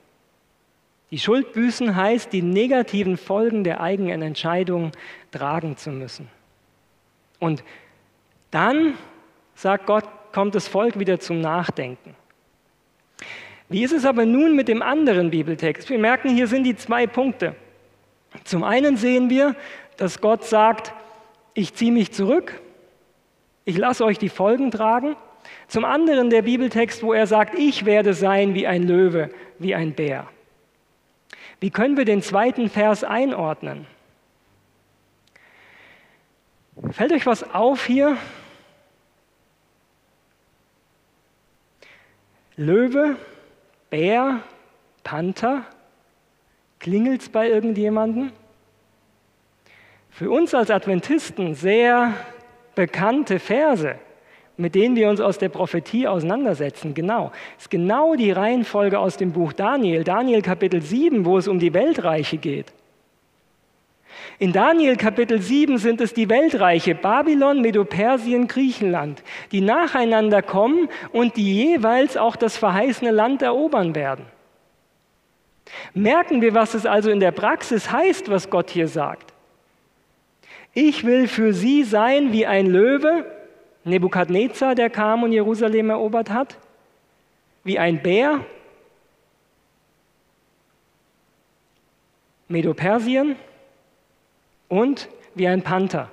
Die 1.11 1.19
Schuld 1.19 1.53
büßen 1.53 1.95
heißt, 1.95 2.33
die 2.33 2.43
negativen 2.43 3.17
Folgen 3.19 3.63
der 3.63 3.81
eigenen 3.81 4.23
Entscheidung 4.23 4.93
tragen 5.31 5.77
zu 5.77 5.91
müssen. 5.91 6.29
Und 7.41 7.65
dann, 8.53 8.95
sagt 9.57 9.87
Gott, 9.87 10.05
kommt 10.33 10.55
das 10.55 10.69
Volk 10.69 10.99
wieder 10.99 11.19
zum 11.19 11.41
Nachdenken. 11.41 12.15
Wie 13.69 13.83
ist 13.83 13.93
es 13.93 14.05
aber 14.05 14.27
nun 14.27 14.55
mit 14.55 14.69
dem 14.69 14.83
anderen 14.83 15.31
Bibeltext? 15.31 15.91
Wir 15.91 15.99
merken, 15.99 16.29
hier 16.31 16.47
sind 16.47 16.65
die 16.65 16.77
zwei 16.77 17.07
Punkte. 17.07 17.57
Zum 18.45 18.63
einen 18.63 18.97
sehen 18.97 19.31
wir, 19.31 19.57
dass 19.97 20.21
Gott 20.21 20.45
sagt, 20.45 20.93
ich 21.55 21.75
ziehe 21.75 21.93
mich 21.93 22.13
zurück, 22.13 22.61
ich 23.65 23.77
lasse 23.77 24.05
euch 24.05 24.19
die 24.19 24.29
Folgen 24.29 24.71
tragen. 24.71 25.17
Zum 25.69 25.85
anderen 25.85 26.31
der 26.31 26.43
Bibeltext, 26.43 27.03
wo 27.03 27.13
er 27.13 27.27
sagt, 27.27 27.59
ich 27.59 27.85
werde 27.85 28.15
sein 28.15 28.55
wie 28.55 28.67
ein 28.67 28.83
Löwe, 28.83 29.31
wie 29.59 29.75
ein 29.75 29.93
Bär. 29.93 30.27
Wie 31.61 31.71
können 31.71 31.97
wir 31.97 32.05
den 32.05 32.23
zweiten 32.23 32.69
Vers 32.69 33.05
einordnen? 33.05 33.87
Fällt 36.91 37.13
euch 37.13 37.27
was 37.27 37.55
auf 37.55 37.85
hier? 37.85 38.17
Löwe, 42.57 43.17
Bär, 43.91 44.41
Panther? 45.05 45.65
Klingelt 46.79 47.23
es 47.23 47.29
bei 47.29 47.49
irgendjemandem? 47.49 48.33
für 50.21 50.31
uns 50.31 50.55
als 50.55 50.71
Adventisten 50.71 51.55
sehr 51.55 52.13
bekannte 52.75 53.39
Verse, 53.39 53.95
mit 54.59 54.75
denen 54.75 54.95
wir 54.95 55.09
uns 55.09 55.19
aus 55.19 55.39
der 55.39 55.49
Prophetie 55.49 56.07
auseinandersetzen. 56.07 56.93
Genau. 56.93 57.33
Es 57.57 57.65
ist 57.65 57.71
genau 57.71 58.15
die 58.17 58.31
Reihenfolge 58.31 58.99
aus 58.99 59.17
dem 59.17 59.33
Buch 59.33 59.55
Daniel, 59.55 60.05
Daniel 60.05 60.43
Kapitel 60.43 60.83
7, 60.83 61.25
wo 61.25 61.39
es 61.39 61.49
um 61.49 61.59
die 61.59 61.73
Weltreiche 61.73 62.37
geht. 62.37 62.73
In 64.39 64.53
Daniel 64.53 64.97
Kapitel 64.97 65.41
7 65.41 65.79
sind 65.79 66.01
es 66.01 66.15
die 66.15 66.29
Weltreiche 66.29 66.95
Babylon, 66.95 67.61
Medopersien, 67.61 68.49
Griechenland, 68.49 69.23
die 69.53 69.61
nacheinander 69.61 70.43
kommen 70.43 70.89
und 71.13 71.37
die 71.37 71.55
jeweils 71.55 72.17
auch 72.17 72.37
das 72.37 72.57
verheißene 72.57 73.11
Land 73.11 73.43
erobern 73.43 73.95
werden. 73.95 74.25
Merken 75.95 76.41
wir, 76.41 76.55
was 76.55 76.75
es 76.75 76.87
also 76.87 77.11
in 77.11 77.21
der 77.21 77.33
Praxis 77.33 77.93
heißt, 77.93 78.31
was 78.31 78.51
Gott 78.51 78.71
hier 78.71 78.89
sagt. 78.89 79.33
Ich 80.73 81.05
will 81.05 81.29
für 81.29 81.53
sie 81.53 81.85
sein 81.85 82.33
wie 82.33 82.47
ein 82.47 82.67
Löwe, 82.67 83.25
Nebukadnezar, 83.85 84.75
der 84.75 84.91
kam 84.91 85.23
und 85.23 85.33
Jerusalem 85.33 85.91
erobert 85.91 86.31
hat, 86.31 86.57
wie 87.65 87.79
ein 87.79 88.03
Bär, 88.03 88.45
Medopersien 92.49 93.37
und 94.71 95.09
wie 95.35 95.49
ein 95.49 95.61
Panther, 95.61 96.11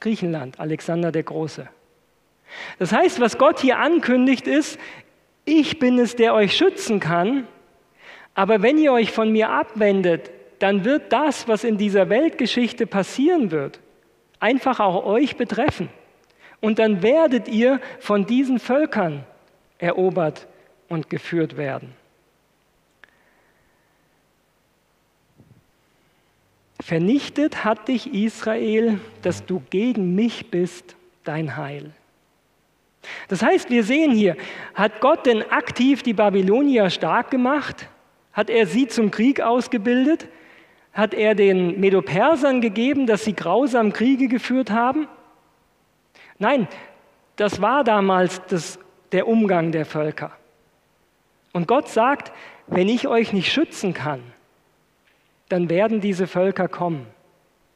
Griechenland, 0.00 0.58
Alexander 0.58 1.12
der 1.12 1.22
Große. 1.22 1.68
Das 2.80 2.92
heißt, 2.92 3.20
was 3.20 3.38
Gott 3.38 3.60
hier 3.60 3.78
ankündigt, 3.78 4.48
ist, 4.48 4.80
ich 5.44 5.78
bin 5.78 5.98
es, 5.98 6.16
der 6.16 6.34
euch 6.34 6.56
schützen 6.56 6.98
kann, 6.98 7.46
aber 8.34 8.62
wenn 8.62 8.78
ihr 8.78 8.92
euch 8.92 9.12
von 9.12 9.30
mir 9.30 9.50
abwendet, 9.50 10.30
dann 10.58 10.84
wird 10.84 11.12
das, 11.12 11.46
was 11.46 11.62
in 11.62 11.78
dieser 11.78 12.08
Weltgeschichte 12.08 12.86
passieren 12.86 13.50
wird, 13.50 13.80
einfach 14.40 14.80
auch 14.80 15.04
euch 15.04 15.36
betreffen. 15.36 15.88
Und 16.60 16.78
dann 16.78 17.02
werdet 17.02 17.48
ihr 17.48 17.80
von 18.00 18.24
diesen 18.24 18.58
Völkern 18.58 19.24
erobert 19.78 20.46
und 20.88 21.10
geführt 21.10 21.56
werden. 21.56 21.94
Vernichtet 26.84 27.64
hat 27.64 27.88
dich 27.88 28.12
Israel, 28.12 29.00
dass 29.22 29.46
du 29.46 29.62
gegen 29.70 30.14
mich 30.14 30.50
bist, 30.50 30.96
dein 31.24 31.56
Heil. 31.56 31.92
Das 33.28 33.42
heißt, 33.42 33.70
wir 33.70 33.84
sehen 33.84 34.12
hier, 34.12 34.36
hat 34.74 35.00
Gott 35.00 35.26
denn 35.26 35.42
aktiv 35.50 36.02
die 36.02 36.12
Babylonier 36.12 36.90
stark 36.90 37.30
gemacht? 37.30 37.88
Hat 38.32 38.50
er 38.50 38.66
sie 38.66 38.86
zum 38.86 39.10
Krieg 39.10 39.40
ausgebildet? 39.40 40.28
hat 40.94 41.12
er 41.12 41.34
den 41.34 41.80
Medopersern 41.80 42.60
gegeben, 42.60 43.06
dass 43.06 43.24
sie 43.24 43.34
grausam 43.34 43.92
Kriege 43.92 44.28
geführt 44.28 44.70
haben? 44.70 45.08
Nein, 46.38 46.68
das 47.36 47.60
war 47.60 47.82
damals 47.82 48.40
das, 48.46 48.78
der 49.10 49.26
Umgang 49.26 49.72
der 49.72 49.84
Völker. 49.84 50.30
Und 51.52 51.66
Gott 51.66 51.88
sagt, 51.88 52.32
wenn 52.68 52.88
ich 52.88 53.08
euch 53.08 53.32
nicht 53.32 53.52
schützen 53.52 53.92
kann, 53.92 54.22
dann 55.48 55.68
werden 55.68 56.00
diese 56.00 56.26
Völker 56.26 56.68
kommen, 56.68 57.06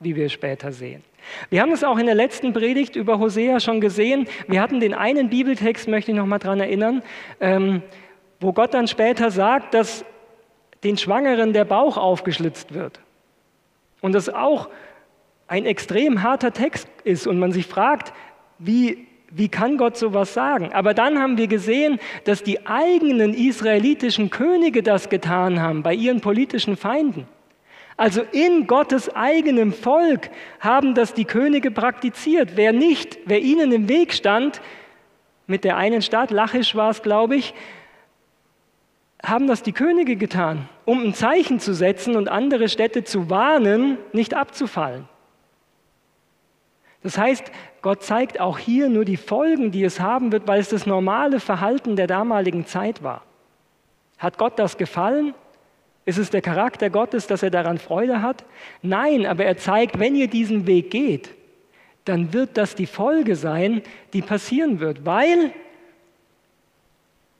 wie 0.00 0.16
wir 0.16 0.28
später 0.28 0.72
sehen. 0.72 1.02
Wir 1.50 1.60
haben 1.60 1.72
es 1.72 1.84
auch 1.84 1.98
in 1.98 2.06
der 2.06 2.14
letzten 2.14 2.52
Predigt 2.52 2.96
über 2.96 3.18
Hosea 3.18 3.60
schon 3.60 3.80
gesehen. 3.80 4.26
Wir 4.46 4.62
hatten 4.62 4.80
den 4.80 4.94
einen 4.94 5.28
Bibeltext, 5.28 5.88
möchte 5.88 6.12
ich 6.12 6.16
noch 6.16 6.26
mal 6.26 6.38
daran 6.38 6.60
erinnern, 6.60 7.02
ähm, 7.40 7.82
wo 8.40 8.52
Gott 8.52 8.74
dann 8.74 8.88
später 8.88 9.30
sagt, 9.30 9.74
dass 9.74 10.04
den 10.84 10.96
Schwangeren 10.96 11.52
der 11.52 11.64
Bauch 11.64 11.96
aufgeschlitzt 11.96 12.72
wird. 12.72 13.00
Und 14.00 14.12
das 14.12 14.28
auch 14.28 14.68
ein 15.48 15.66
extrem 15.66 16.22
harter 16.22 16.52
Text 16.52 16.88
ist 17.04 17.26
und 17.26 17.38
man 17.38 17.52
sich 17.52 17.66
fragt, 17.66 18.12
wie, 18.58 19.06
wie 19.30 19.48
kann 19.48 19.76
Gott 19.76 19.96
sowas 19.96 20.34
sagen? 20.34 20.72
Aber 20.72 20.94
dann 20.94 21.18
haben 21.18 21.36
wir 21.36 21.48
gesehen, 21.48 21.98
dass 22.24 22.42
die 22.42 22.66
eigenen 22.66 23.34
israelitischen 23.34 24.30
Könige 24.30 24.82
das 24.82 25.08
getan 25.08 25.60
haben 25.60 25.82
bei 25.82 25.94
ihren 25.94 26.20
politischen 26.20 26.76
Feinden. 26.76 27.26
Also 27.98 28.22
in 28.30 28.68
Gottes 28.68 29.14
eigenem 29.16 29.72
Volk 29.72 30.30
haben 30.60 30.94
das 30.94 31.14
die 31.14 31.24
Könige 31.24 31.72
praktiziert. 31.72 32.52
Wer 32.54 32.72
nicht, 32.72 33.18
wer 33.26 33.40
ihnen 33.40 33.72
im 33.72 33.88
Weg 33.88 34.14
stand, 34.14 34.62
mit 35.48 35.64
der 35.64 35.76
einen 35.76 36.00
Stadt, 36.00 36.30
Lachisch 36.30 36.76
war 36.76 36.90
es, 36.90 37.02
glaube 37.02 37.34
ich, 37.34 37.54
haben 39.20 39.48
das 39.48 39.64
die 39.64 39.72
Könige 39.72 40.14
getan, 40.14 40.68
um 40.84 41.02
ein 41.02 41.12
Zeichen 41.12 41.58
zu 41.58 41.74
setzen 41.74 42.14
und 42.14 42.28
andere 42.28 42.68
Städte 42.68 43.02
zu 43.02 43.30
warnen, 43.30 43.98
nicht 44.12 44.32
abzufallen. 44.32 45.08
Das 47.02 47.18
heißt, 47.18 47.50
Gott 47.82 48.04
zeigt 48.04 48.38
auch 48.38 48.58
hier 48.58 48.88
nur 48.88 49.04
die 49.04 49.16
Folgen, 49.16 49.72
die 49.72 49.82
es 49.82 49.98
haben 49.98 50.30
wird, 50.30 50.46
weil 50.46 50.60
es 50.60 50.68
das 50.68 50.86
normale 50.86 51.40
Verhalten 51.40 51.96
der 51.96 52.06
damaligen 52.06 52.64
Zeit 52.64 53.02
war. 53.02 53.22
Hat 54.18 54.38
Gott 54.38 54.56
das 54.60 54.76
gefallen? 54.76 55.34
Ist 56.08 56.16
es 56.16 56.30
der 56.30 56.40
Charakter 56.40 56.88
Gottes, 56.88 57.26
dass 57.26 57.42
er 57.42 57.50
daran 57.50 57.76
Freude 57.76 58.22
hat? 58.22 58.46
Nein, 58.80 59.26
aber 59.26 59.44
er 59.44 59.58
zeigt, 59.58 59.98
wenn 59.98 60.16
ihr 60.16 60.26
diesen 60.26 60.66
Weg 60.66 60.90
geht, 60.90 61.34
dann 62.06 62.32
wird 62.32 62.56
das 62.56 62.74
die 62.74 62.86
Folge 62.86 63.36
sein, 63.36 63.82
die 64.14 64.22
passieren 64.22 64.80
wird, 64.80 65.04
weil 65.04 65.52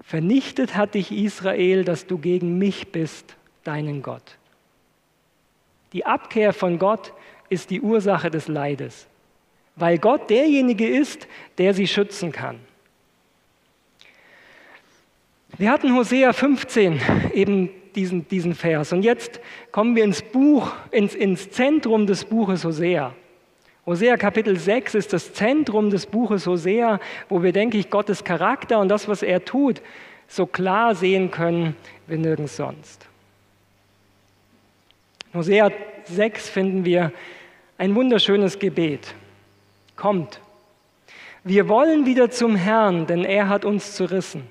Vernichtet 0.03 0.77
hat 0.77 0.95
dich 0.95 1.13
Israel, 1.13 1.83
dass 1.83 2.07
du 2.07 2.19
gegen 2.19 2.59
mich 2.59 2.93
bist, 2.93 3.37
deinen 3.65 4.03
Gott. 4.03 4.37
Die 5.95 6.05
Abkehr 6.05 6.53
von 6.53 6.79
Gott 6.79 7.15
ist 7.49 7.71
die 7.71 7.81
Ursache 7.81 8.31
des 8.31 8.49
Leides, 8.49 9.07
weil 9.77 9.97
Gott 9.97 10.29
derjenige 10.29 10.87
ist, 10.87 11.27
der 11.57 11.73
sie 11.73 11.87
schützen 11.87 12.33
kann. 12.33 12.61
Wir 15.57 15.71
hatten 15.71 15.95
Hosea 15.95 16.35
15, 16.35 17.01
eben 17.33 17.71
diesen, 17.99 18.29
diesen 18.29 18.55
Vers. 18.55 18.93
Und 18.93 19.03
jetzt 19.03 19.41
kommen 19.73 19.97
wir 19.97 20.05
ins 20.05 20.23
Buch, 20.23 20.73
ins, 20.93 21.15
ins 21.15 21.51
Zentrum 21.51 22.07
des 22.07 22.25
Buches 22.25 22.65
Hosea. 22.65 23.13
Hosea 23.85 24.17
Kapitel 24.17 24.57
6 24.57 24.95
ist 24.95 25.13
das 25.13 25.33
Zentrum 25.33 25.91
des 25.91 26.07
Buches 26.07 26.47
Hosea, 26.47 27.01
wo 27.29 27.43
wir, 27.43 27.53
denke 27.53 27.77
ich, 27.77 27.91
Gottes 27.91 28.23
Charakter 28.23 28.79
und 28.79 28.89
das, 28.89 29.09
was 29.09 29.23
er 29.23 29.45
tut, 29.45 29.83
so 30.29 30.47
klar 30.47 30.95
sehen 30.95 31.31
können 31.31 31.75
wie 32.07 32.19
nirgends 32.19 32.57
sonst. 32.57 33.09
In 35.33 35.41
Hosea 35.41 35.73
6 36.05 36.51
finden 36.51 36.85
wir 36.85 37.13
ein 37.79 37.95
wunderschönes 37.95 38.59
Gebet. 38.59 39.15
kommt. 39.97 40.41
Wir 41.43 41.69
wollen 41.69 42.07
wieder 42.07 42.31
zum 42.31 42.55
Herrn, 42.55 43.07
denn 43.07 43.25
er 43.25 43.49
hat 43.49 43.65
uns 43.65 43.97
zerrissen. 43.97 44.47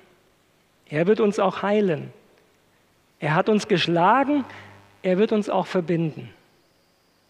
Er 0.90 1.08
wird 1.08 1.22
uns 1.22 1.40
auch 1.40 1.62
heilen. 1.62 2.12
Er 3.20 3.36
hat 3.36 3.50
uns 3.50 3.68
geschlagen, 3.68 4.46
er 5.02 5.18
wird 5.18 5.32
uns 5.32 5.50
auch 5.50 5.68
verbinden. 5.68 6.30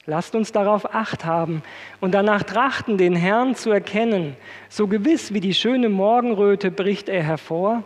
Lasst 0.06 0.36
uns 0.36 0.54
darauf 0.54 0.94
acht 0.94 1.26
haben 1.26 1.64
und 2.00 2.14
danach 2.14 2.44
trachten, 2.44 2.98
den 2.98 3.16
Herrn 3.16 3.56
zu 3.56 3.72
erkennen. 3.72 4.38
So 4.70 4.88
gewiss 4.88 5.34
wie 5.34 5.42
die 5.42 5.54
schöne 5.54 5.90
Morgenröte 5.90 6.72
bricht 6.72 7.10
er 7.10 7.24
hervor 7.24 7.84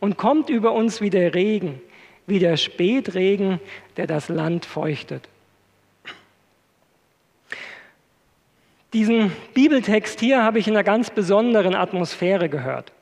und 0.00 0.16
kommt 0.16 0.48
über 0.48 0.72
uns 0.72 1.00
wie 1.02 1.10
der 1.10 1.34
Regen, 1.34 1.80
wie 2.26 2.38
der 2.38 2.56
Spätregen, 2.56 3.60
der 3.98 4.06
das 4.06 4.30
Land 4.30 4.64
feuchtet. 4.64 5.28
Diesen 8.94 9.32
Bibeltext 9.52 10.20
hier 10.20 10.42
habe 10.42 10.58
ich 10.58 10.66
in 10.66 10.74
einer 10.74 10.84
ganz 10.84 11.10
besonderen 11.10 11.74
Atmosphäre 11.74 12.48
gehört. 12.48 12.92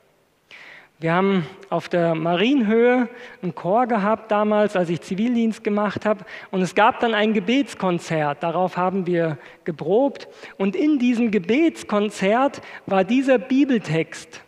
Wir 0.99 1.13
haben 1.13 1.45
auf 1.69 1.89
der 1.89 2.15
Marienhöhe 2.15 3.07
einen 3.43 3.53
Chor 3.53 3.85
gehabt 3.85 4.31
damals, 4.31 4.75
als 4.75 4.89
ich 4.89 5.01
Zivildienst 5.01 5.63
gemacht 5.63 6.05
habe. 6.05 6.25
Und 6.49 6.63
es 6.63 6.73
gab 6.73 6.99
dann 7.01 7.13
ein 7.13 7.33
Gebetskonzert. 7.33 8.41
Darauf 8.41 8.77
haben 8.77 9.05
wir 9.05 9.37
geprobt. 9.63 10.27
Und 10.57 10.75
in 10.75 10.97
diesem 10.97 11.29
Gebetskonzert 11.29 12.61
war 12.87 13.03
dieser 13.03 13.37
Bibeltext 13.37 14.41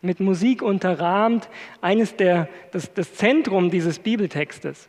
mit 0.00 0.18
Musik 0.18 0.60
unterrahmt 0.60 1.48
eines 1.80 2.16
der, 2.16 2.48
das, 2.72 2.92
das 2.92 3.14
Zentrum 3.14 3.70
dieses 3.70 4.00
Bibeltextes, 4.00 4.88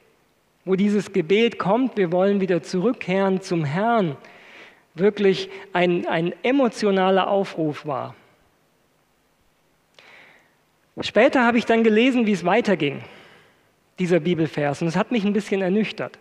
wo 0.66 0.76
dieses 0.76 1.14
Gebet 1.14 1.60
kommt, 1.60 1.96
wir 1.96 2.12
wollen 2.12 2.42
wieder 2.42 2.64
zurückkehren 2.64 3.40
zum 3.42 3.66
Herrn, 3.66 4.18
wirklich 4.96 5.50
ein, 5.74 6.08
ein 6.08 6.34
emotionaler 6.42 7.28
Aufruf 7.28 7.86
war. 7.86 8.16
Später 11.02 11.44
habe 11.44 11.58
ich 11.58 11.66
dann 11.66 11.84
gelesen, 11.84 12.28
wie 12.28 12.34
es 12.34 12.46
weiterging, 12.46 13.04
dieser 14.00 14.20
Bibelvers, 14.20 14.82
und 14.82 14.88
es 14.88 14.96
hat 14.96 15.12
mich 15.12 15.24
ein 15.26 15.34
bisschen 15.34 15.62
ernüchtert. 15.62 16.20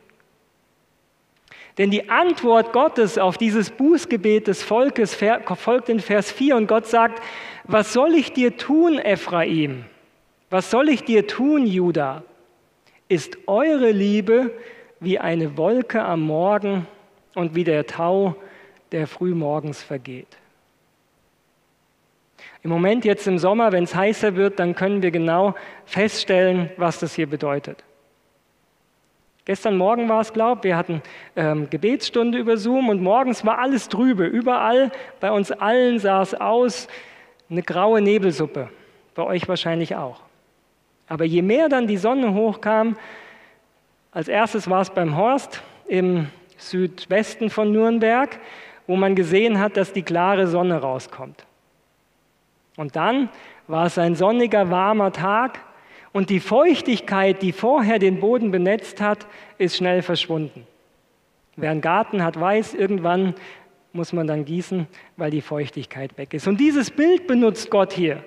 Denn 1.79 1.91
die 1.91 2.11
Antwort 2.11 2.73
Gottes 2.73 3.17
auf 3.17 3.39
dieses 3.39 3.71
Bußgebet 3.71 4.47
des 4.47 4.63
Volkes 4.63 5.15
folgt 5.15 5.89
in 5.89 6.01
Vers 6.01 6.31
4 6.31 6.57
und 6.57 6.67
Gott 6.67 6.87
sagt, 6.87 7.23
was 7.65 7.93
soll 7.93 8.15
ich 8.15 8.33
dir 8.33 8.57
tun, 8.57 8.99
Ephraim? 8.99 9.85
Was 10.51 10.71
soll 10.71 10.91
ich 10.91 11.05
dir 11.05 11.27
tun, 11.27 11.67
Juda? 11.67 12.25
Ist 13.09 13.39
eure 13.47 13.91
Liebe 13.91 14.53
wie 15.01 15.19
eine 15.19 15.57
Wolke 15.57 16.03
am 16.03 16.21
Morgen 16.23 16.87
und 17.35 17.55
wie 17.55 17.65
der 17.65 17.87
Tau, 17.87 18.37
der 18.91 19.07
frühmorgens 19.07 19.83
vergeht? 19.83 20.37
Im 22.63 22.71
Moment 22.71 23.05
jetzt 23.05 23.27
im 23.27 23.39
Sommer, 23.39 23.73
wenn 23.73 23.85
es 23.85 23.95
heißer 23.95 24.37
wird, 24.37 24.59
dann 24.61 24.75
können 24.75 25.03
wir 25.03 25.11
genau 25.11 25.55
feststellen, 25.85 26.71
was 26.77 27.01
das 27.01 27.15
hier 27.15 27.29
bedeutet. 27.29 27.83
Gestern 29.45 29.77
Morgen 29.77 30.09
war 30.09 30.21
es, 30.21 30.33
glaube 30.33 30.61
ich, 30.61 30.65
wir 30.65 30.77
hatten 30.77 31.03
ähm, 31.35 31.69
Gebetsstunde 31.69 32.39
über 32.39 32.57
Zoom 32.57 32.89
und 32.89 33.03
morgens 33.03 33.45
war 33.45 33.59
alles 33.59 33.89
trübe. 33.89 34.25
Überall, 34.25 34.93
bei 35.19 35.33
uns 35.33 35.51
allen 35.51 35.99
sah 35.99 36.23
es 36.23 36.33
aus, 36.33 36.87
eine 37.51 37.63
graue 37.63 38.01
Nebelsuppe. 38.01 38.69
Bei 39.17 39.25
euch 39.25 39.49
wahrscheinlich 39.49 39.97
auch. 39.97 40.21
Aber 41.09 41.25
je 41.25 41.43
mehr 41.43 41.69
dann 41.69 41.89
die 41.89 41.97
Sonne 41.97 42.33
hochkam, 42.35 42.97
als 44.13 44.29
erstes 44.29 44.71
war 44.71 44.83
es 44.83 44.91
beim 44.91 45.17
Horst 45.17 45.61
im 45.89 46.29
Südwesten 46.57 47.51
von 47.51 47.73
Nürnberg, 47.73 48.39
wo 48.87 48.95
man 48.95 49.17
gesehen 49.17 49.59
hat, 49.59 49.77
dass 49.77 49.93
die 49.93 50.03
klare 50.03 50.47
Sonne 50.47 50.81
rauskommt. 50.81 51.45
Und 52.83 52.97
dann 52.97 53.29
war 53.69 53.87
es 53.87 53.97
ein 53.97 54.17
sonniger, 54.17 54.69
warmer 54.73 55.13
Tag 55.13 55.61
und 56.13 56.31
die 56.31 56.41
Feuchtigkeit, 56.41 57.41
die 57.41 57.53
vorher 57.53 58.01
den 58.01 58.19
Boden 58.19 58.51
benetzt 58.51 59.01
hat, 59.01 59.29
ist 59.57 59.77
schnell 59.77 60.03
verschwunden. 60.03 60.67
Wer 61.55 61.71
einen 61.71 61.81
Garten 61.81 62.25
hat, 62.25 62.41
weiß, 62.41 62.75
irgendwann 62.75 63.35
muss 63.93 64.13
man 64.13 64.27
dann 64.27 64.45
gießen, 64.45 64.89
weil 65.17 65.31
die 65.31 65.43
Feuchtigkeit 65.43 66.19
weg 66.19 66.35
ist. 66.35 66.49
Und 66.49 66.59
dieses 66.59 66.91
Bild 66.91 67.29
benutzt 67.29 67.71
Gott 67.71 67.93
hier 67.93 68.25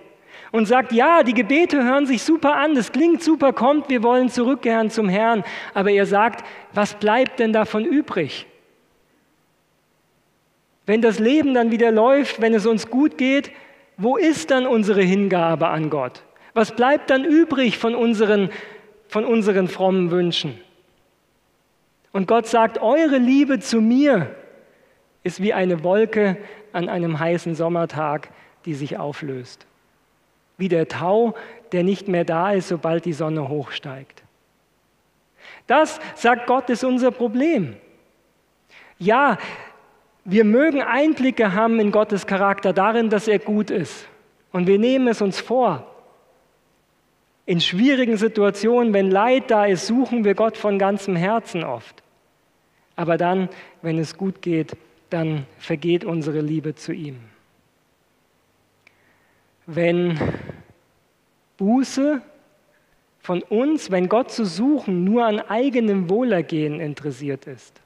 und 0.54 0.68
sagt, 0.68 0.94
ja, 0.94 1.24
die 1.24 1.34
Gebete 1.34 1.84
hören 1.84 2.06
sich 2.06 2.24
super 2.24 2.56
an, 2.56 2.76
das 2.76 2.94
klingt 2.94 3.22
super, 3.22 3.52
kommt, 3.52 3.90
wir 3.90 4.04
wollen 4.04 4.30
zurückkehren 4.30 4.90
zum 4.90 5.10
Herrn. 5.10 5.44
Aber 5.74 5.92
er 5.92 6.06
sagt, 6.06 6.46
was 6.74 6.94
bleibt 6.94 7.40
denn 7.40 7.52
davon 7.52 7.84
übrig? 7.84 8.48
Wenn 10.86 11.02
das 11.02 11.20
Leben 11.20 11.54
dann 11.54 11.72
wieder 11.72 11.92
läuft, 11.92 12.40
wenn 12.40 12.54
es 12.54 12.66
uns 12.66 12.90
gut 12.90 13.18
geht, 13.18 13.52
wo 13.98 14.18
ist 14.18 14.52
dann 14.52 14.68
unsere 14.68 15.02
Hingabe 15.02 15.68
an 15.68 15.90
Gott? 15.90 16.24
Was 16.54 16.76
bleibt 16.76 17.10
dann 17.10 17.26
übrig 17.26 17.78
von 17.78 17.96
unseren, 17.96 18.50
von 19.08 19.26
unseren 19.26 19.68
frommen 19.68 20.12
Wünschen? 20.12 20.60
Und 22.12 22.28
Gott 22.28 22.48
sagt, 22.48 22.82
eure 22.82 23.18
Liebe 23.18 23.60
zu 23.60 23.82
mir 23.82 24.34
ist 25.24 25.42
wie 25.42 25.54
eine 25.54 25.84
Wolke 25.84 26.38
an 26.72 26.88
einem 26.88 27.20
heißen 27.20 27.56
Sommertag, 27.56 28.30
die 28.66 28.74
sich 28.74 28.98
auflöst. 28.98 29.66
Wie 30.58 30.70
der 30.70 30.88
Tau, 30.88 31.36
der 31.72 31.84
nicht 31.84 32.08
mehr 32.08 32.24
da 32.24 32.52
ist, 32.52 32.70
sobald 32.70 33.06
die 33.06 33.14
Sonne 33.14 33.50
hochsteigt. 33.50 34.24
Das, 35.68 36.00
sagt 36.16 36.48
Gott, 36.48 36.70
ist 36.70 36.84
unser 36.84 37.12
Problem. 37.12 37.76
Ja, 38.98 39.38
wir 40.26 40.44
mögen 40.44 40.82
Einblicke 40.82 41.54
haben 41.54 41.80
in 41.80 41.92
Gottes 41.92 42.26
Charakter 42.26 42.74
darin, 42.74 43.12
dass 43.12 43.28
er 43.28 43.38
gut 43.38 43.70
ist. 43.70 44.08
Und 44.52 44.66
wir 44.66 44.80
nehmen 44.80 45.08
es 45.08 45.22
uns 45.22 45.40
vor. 45.40 45.86
In 47.46 47.62
schwierigen 47.62 48.18
Situationen, 48.18 48.92
wenn 48.92 49.12
Leid 49.12 49.52
da 49.52 49.66
ist, 49.66 49.86
suchen 49.86 50.24
wir 50.24 50.34
Gott 50.34 50.58
von 50.58 50.80
ganzem 50.80 51.16
Herzen 51.16 51.64
oft. 51.64 52.02
Aber 52.96 53.18
dann, 53.18 53.50
wenn 53.84 54.00
es 54.00 54.18
gut 54.18 54.42
geht, 54.42 54.76
dann 55.12 55.46
vergeht 55.60 56.04
unsere 56.04 56.42
Liebe 56.42 56.74
zu 56.74 56.92
ihm. 56.92 57.20
Wenn 59.68 60.20
Buße 61.58 62.22
von 63.20 63.44
uns, 63.44 63.92
wenn 63.92 64.10
Gott 64.10 64.32
zu 64.32 64.46
suchen, 64.46 65.04
nur 65.04 65.26
an 65.26 65.40
eigenem 65.40 66.10
Wohlergehen 66.10 66.80
interessiert 66.80 67.46
ist, 67.46 67.82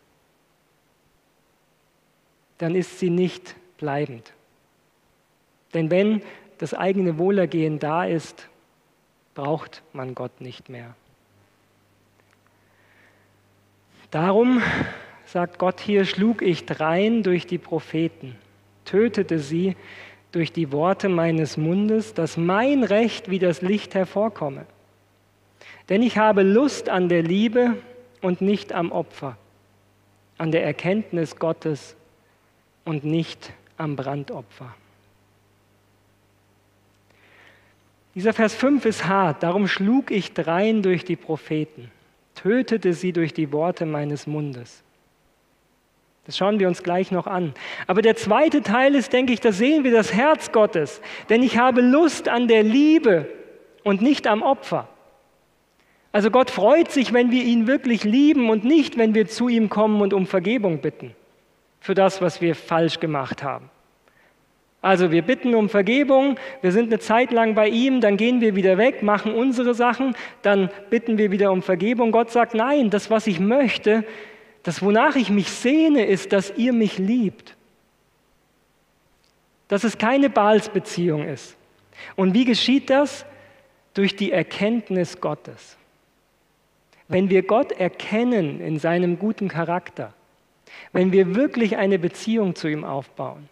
dann 2.60 2.76
ist 2.76 3.00
sie 3.00 3.10
nicht 3.10 3.56
bleibend. 3.78 4.34
Denn 5.74 5.90
wenn 5.90 6.22
das 6.60 6.74
eigene 6.74 7.18
Wohlergehen 7.18 7.80
da 7.80 8.06
ist, 8.06 8.48
braucht 9.34 9.82
man 9.94 10.14
Gott 10.14 10.42
nicht 10.42 10.70
mehr. 10.70 10.94
Darum, 14.12 14.62
sagt 15.26 15.60
Gott 15.60 15.80
hier, 15.80 16.06
schlug 16.06 16.42
ich 16.42 16.66
drein 16.66 17.24
durch 17.24 17.48
die 17.48 17.58
Propheten, 17.58 18.36
tötete 18.86 19.40
sie 19.40 19.76
durch 20.32 20.52
die 20.52 20.72
Worte 20.72 21.10
meines 21.10 21.58
Mundes, 21.58 22.14
dass 22.14 22.36
mein 22.36 22.84
Recht 22.84 23.30
wie 23.30 23.40
das 23.40 23.62
Licht 23.62 23.96
hervorkomme. 23.96 24.66
Denn 25.88 26.04
ich 26.04 26.18
habe 26.18 26.44
Lust 26.44 26.90
an 26.90 27.08
der 27.08 27.24
Liebe 27.24 27.78
und 28.22 28.42
nicht 28.42 28.74
am 28.74 28.92
Opfer, 28.92 29.38
an 30.38 30.52
der 30.52 30.64
Erkenntnis 30.66 31.38
Gottes 31.38 31.96
und 32.86 33.04
nicht 33.04 33.54
am 33.78 33.96
Brandopfer. 33.96 34.74
Dieser 38.16 38.34
Vers 38.34 38.54
5 38.56 38.86
ist 38.86 39.08
hart, 39.08 39.44
darum 39.44 39.68
schlug 39.68 40.12
ich 40.12 40.34
drein 40.34 40.82
durch 40.82 41.06
die 41.06 41.16
Propheten, 41.16 41.92
tötete 42.36 42.94
sie 42.94 43.14
durch 43.14 43.34
die 43.34 43.52
Worte 43.52 43.86
meines 43.86 44.28
Mundes. 44.28 44.84
Das 46.26 46.38
schauen 46.38 46.60
wir 46.60 46.68
uns 46.68 46.84
gleich 46.84 47.12
noch 47.12 47.28
an. 47.28 47.54
Aber 47.88 48.02
der 48.02 48.16
zweite 48.16 48.62
Teil 48.62 48.94
ist, 48.94 49.14
denke 49.14 49.34
ich, 49.34 49.40
da 49.40 49.52
sehen 49.52 49.84
wir 49.84 49.92
das 49.92 50.14
Herz 50.14 50.52
Gottes. 50.52 51.02
Denn 51.30 51.42
ich 51.42 51.58
habe 51.58 51.82
Lust 51.82 52.28
an 52.28 52.48
der 52.48 52.62
Liebe 52.62 53.28
und 53.84 54.02
nicht 54.02 54.28
am 54.28 54.44
Opfer. 54.44 54.88
Also 56.12 56.30
Gott 56.30 56.52
freut 56.52 56.92
sich, 56.92 57.14
wenn 57.14 57.32
wir 57.32 57.44
ihn 57.44 57.68
wirklich 57.68 58.04
lieben 58.04 58.50
und 58.50 58.64
nicht, 58.64 58.98
wenn 58.98 59.16
wir 59.16 59.28
zu 59.28 59.48
ihm 59.48 59.70
kommen 59.70 60.02
und 60.02 60.14
um 60.14 60.28
Vergebung 60.28 60.82
bitten 60.82 61.16
für 61.80 61.94
das, 61.94 62.22
was 62.22 62.42
wir 62.42 62.56
falsch 62.56 63.00
gemacht 63.00 63.44
haben. 63.44 63.70
Also 64.82 65.12
wir 65.12 65.24
bitten 65.24 65.56
um 65.56 65.68
Vergebung, 65.68 66.38
wir 66.62 66.72
sind 66.72 66.88
eine 66.88 67.00
Zeit 67.00 67.32
lang 67.32 67.54
bei 67.54 67.68
ihm, 67.68 68.00
dann 68.00 68.16
gehen 68.16 68.40
wir 68.40 68.56
wieder 68.56 68.78
weg, 68.78 69.04
machen 69.04 69.34
unsere 69.34 69.74
Sachen, 69.74 70.16
dann 70.42 70.70
bitten 70.90 71.18
wir 71.18 71.32
wieder 71.32 71.52
um 71.52 71.62
Vergebung. 71.62 72.12
Gott 72.12 72.32
sagt, 72.32 72.54
nein, 72.54 72.90
das, 72.90 73.10
was 73.10 73.28
ich 73.28 73.42
möchte, 73.42 74.06
das, 74.64 74.82
wonach 74.82 75.18
ich 75.18 75.30
mich 75.30 75.50
sehne, 75.50 76.06
ist, 76.06 76.32
dass 76.32 76.54
ihr 76.56 76.72
mich 76.72 76.98
liebt. 76.98 77.56
Dass 79.68 79.84
es 79.84 79.98
keine 79.98 80.30
Balsbeziehung 80.30 81.28
ist. 81.28 81.58
Und 82.16 82.34
wie 82.34 82.46
geschieht 82.46 82.90
das? 82.90 83.26
Durch 83.94 84.16
die 84.16 84.32
Erkenntnis 84.32 85.20
Gottes. 85.20 85.78
Wenn 87.10 87.30
wir 87.30 87.44
Gott 87.44 87.74
erkennen 87.74 88.62
in 88.62 88.80
seinem 88.80 89.20
guten 89.20 89.50
Charakter, 89.50 90.14
wenn 90.92 91.12
wir 91.12 91.36
wirklich 91.36 91.78
eine 91.78 92.00
Beziehung 92.00 92.56
zu 92.56 92.68
ihm 92.68 92.84
aufbauen, 92.84 93.50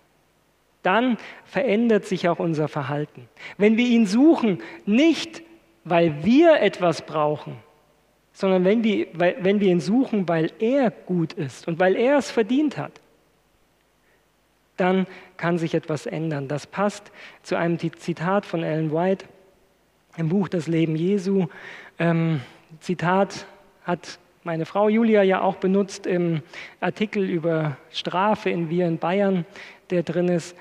dann 0.83 1.17
verändert 1.45 2.05
sich 2.05 2.29
auch 2.29 2.39
unser 2.39 2.67
Verhalten. 2.67 3.27
Wenn 3.57 3.77
wir 3.77 3.87
ihn 3.87 4.05
suchen, 4.05 4.61
nicht 4.85 5.43
weil 5.83 6.23
wir 6.23 6.61
etwas 6.61 7.01
brauchen, 7.05 7.57
sondern 8.33 8.63
wenn 8.65 8.83
wir, 8.83 9.07
weil, 9.13 9.37
wenn 9.41 9.59
wir 9.59 9.69
ihn 9.69 9.79
suchen, 9.79 10.27
weil 10.27 10.51
er 10.59 10.91
gut 10.91 11.33
ist 11.33 11.67
und 11.67 11.79
weil 11.79 11.95
er 11.95 12.17
es 12.17 12.29
verdient 12.29 12.77
hat, 12.77 13.01
dann 14.75 15.07
kann 15.37 15.57
sich 15.57 15.73
etwas 15.73 16.05
ändern. 16.05 16.47
Das 16.47 16.67
passt 16.67 17.11
zu 17.41 17.55
einem 17.55 17.79
Zitat 17.79 18.45
von 18.45 18.63
Ellen 18.63 18.93
White 18.93 19.25
im 20.17 20.29
Buch 20.29 20.49
Das 20.49 20.67
Leben 20.67 20.95
Jesu. 20.95 21.47
Ähm, 21.99 22.41
Zitat 22.79 23.47
hat 23.83 24.19
meine 24.47 24.65
Frau 24.65 24.87
Julia 24.87 25.23
ja 25.23 25.41
auch 25.41 25.57
benutzt 25.57 26.07
im 26.07 26.41
Artikel 26.79 27.29
über 27.29 27.75
Strafe 27.91 28.49
in 28.49 28.69
Wir 28.69 28.87
in 28.87 28.97
Bayern, 28.97 29.45
der 29.89 30.03
drin 30.03 30.29
ist, 30.29 30.55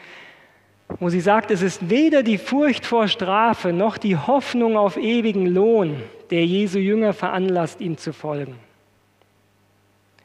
wo 0.98 1.08
sie 1.08 1.20
sagt, 1.20 1.52
es 1.52 1.62
ist 1.62 1.88
weder 1.88 2.24
die 2.24 2.38
Furcht 2.38 2.84
vor 2.84 3.06
Strafe 3.06 3.72
noch 3.72 3.96
die 3.96 4.16
Hoffnung 4.16 4.76
auf 4.76 4.96
ewigen 4.96 5.46
Lohn, 5.46 6.02
der 6.30 6.44
Jesu 6.44 6.80
Jünger 6.80 7.12
veranlasst, 7.12 7.80
ihm 7.80 7.96
zu 7.96 8.12
folgen. 8.12 8.56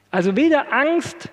Also 0.10 0.36
weder 0.36 0.74
Angst 0.74 1.30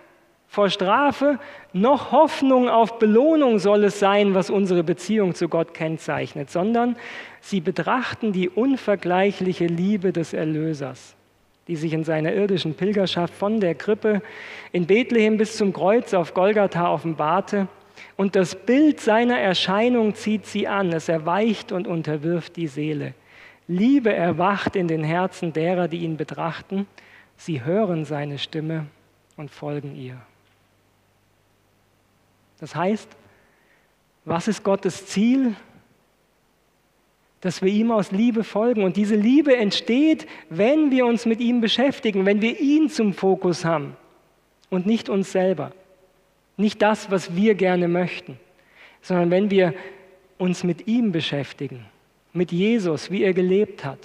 vor 0.49 0.69
Strafe 0.69 1.38
noch 1.73 2.12
Hoffnung 2.12 2.69
auf 2.69 2.99
Belohnung 2.99 3.59
soll 3.59 3.85
es 3.85 4.01
sein, 4.01 4.35
was 4.35 4.51
unsere 4.51 4.85
Beziehung 4.85 5.35
zu 5.35 5.49
Gott 5.49 5.73
kennzeichnet, 5.73 6.51
sondern 6.51 6.97
sie 7.41 7.62
betrachten 7.62 8.35
die 8.35 8.51
unvergleichliche 8.51 9.64
Liebe 9.64 10.12
des 10.12 10.35
Erlösers 10.35 11.14
die 11.68 11.76
sich 11.76 11.92
in 11.92 12.02
seiner 12.02 12.33
irdischen 12.33 12.74
Pilgerschaft 12.74 13.35
von 13.35 13.61
der 13.61 13.74
Krippe 13.74 14.22
in 14.72 14.87
Bethlehem 14.87 15.37
bis 15.37 15.57
zum 15.57 15.72
Kreuz 15.72 16.14
auf 16.14 16.35
Golgatha 16.35 16.90
offenbarte. 16.92 17.68
Und 18.16 18.35
das 18.35 18.54
Bild 18.54 19.00
seiner 19.00 19.38
Erscheinung 19.38 20.14
zieht 20.14 20.46
sie 20.46 20.66
an, 20.66 20.92
es 20.92 21.09
erweicht 21.09 21.70
und 21.70 21.87
unterwirft 21.87 22.57
die 22.57 22.66
Seele. 22.66 23.14
Liebe 23.68 24.12
erwacht 24.12 24.76
in 24.76 24.88
den 24.88 25.04
Herzen 25.04 25.52
derer, 25.52 25.88
die 25.88 25.98
ihn 25.98 26.16
betrachten. 26.16 26.87
Sie 27.37 27.62
hören 27.62 28.04
seine 28.04 28.38
Stimme 28.38 28.87
und 29.37 29.50
folgen 29.50 29.94
ihr. 29.94 30.16
Das 32.61 32.74
heißt, 32.74 33.09
was 34.24 34.48
ist 34.48 34.64
Gottes 34.64 35.07
Ziel? 35.07 35.54
Dass 37.40 37.62
wir 37.62 37.72
ihm 37.72 37.90
aus 37.92 38.11
Liebe 38.11 38.44
folgen. 38.44 38.83
Und 38.83 38.96
diese 38.96 39.14
Liebe 39.14 39.57
entsteht, 39.57 40.27
wenn 40.51 40.90
wir 40.90 41.07
uns 41.07 41.27
mit 41.27 41.40
ihm 41.40 41.61
beschäftigen, 41.61 42.27
wenn 42.27 42.40
wir 42.40 42.59
ihn 42.59 42.90
zum 42.90 43.12
Fokus 43.12 43.64
haben 43.64 43.96
und 44.70 44.87
nicht 44.87 45.09
uns 45.09 45.33
selber. 45.33 45.72
Nicht 46.57 46.83
das, 46.83 47.11
was 47.11 47.37
wir 47.37 47.55
gerne 47.55 47.87
möchten, 47.87 48.38
sondern 49.01 49.31
wenn 49.31 49.51
wir 49.51 49.74
uns 50.38 50.64
mit 50.64 50.88
ihm 50.88 51.12
beschäftigen, 51.12 51.87
mit 52.33 52.51
Jesus, 52.51 53.11
wie 53.11 53.22
er 53.22 53.33
gelebt 53.33 53.85
hat. 53.85 53.98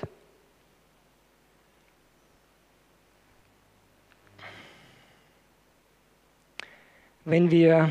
Wenn 7.26 7.50
wir 7.50 7.90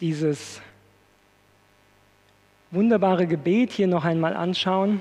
dieses 0.00 0.62
wunderbare 2.74 3.26
Gebet 3.26 3.72
hier 3.72 3.86
noch 3.86 4.04
einmal 4.04 4.34
anschauen, 4.34 5.00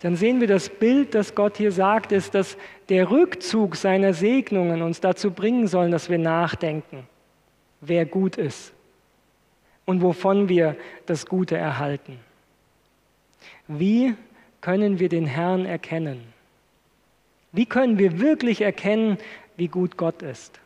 dann 0.00 0.14
sehen 0.14 0.40
wir 0.40 0.46
das 0.46 0.68
Bild, 0.68 1.14
das 1.14 1.34
Gott 1.34 1.56
hier 1.56 1.72
sagt, 1.72 2.12
ist, 2.12 2.34
dass 2.34 2.56
der 2.88 3.10
Rückzug 3.10 3.74
seiner 3.74 4.14
Segnungen 4.14 4.82
uns 4.82 5.00
dazu 5.00 5.32
bringen 5.32 5.66
sollen, 5.66 5.90
dass 5.90 6.08
wir 6.08 6.18
nachdenken, 6.18 7.06
wer 7.80 8.06
gut 8.06 8.36
ist 8.36 8.72
und 9.86 10.02
wovon 10.02 10.48
wir 10.48 10.76
das 11.06 11.26
Gute 11.26 11.56
erhalten. 11.56 12.20
Wie 13.66 14.14
können 14.60 14.98
wir 14.98 15.08
den 15.08 15.26
Herrn 15.26 15.64
erkennen? 15.64 16.22
Wie 17.52 17.66
können 17.66 17.98
wir 17.98 18.20
wirklich 18.20 18.60
erkennen, 18.60 19.18
wie 19.56 19.68
gut 19.68 19.96
Gott 19.96 20.22
ist? 20.22 20.60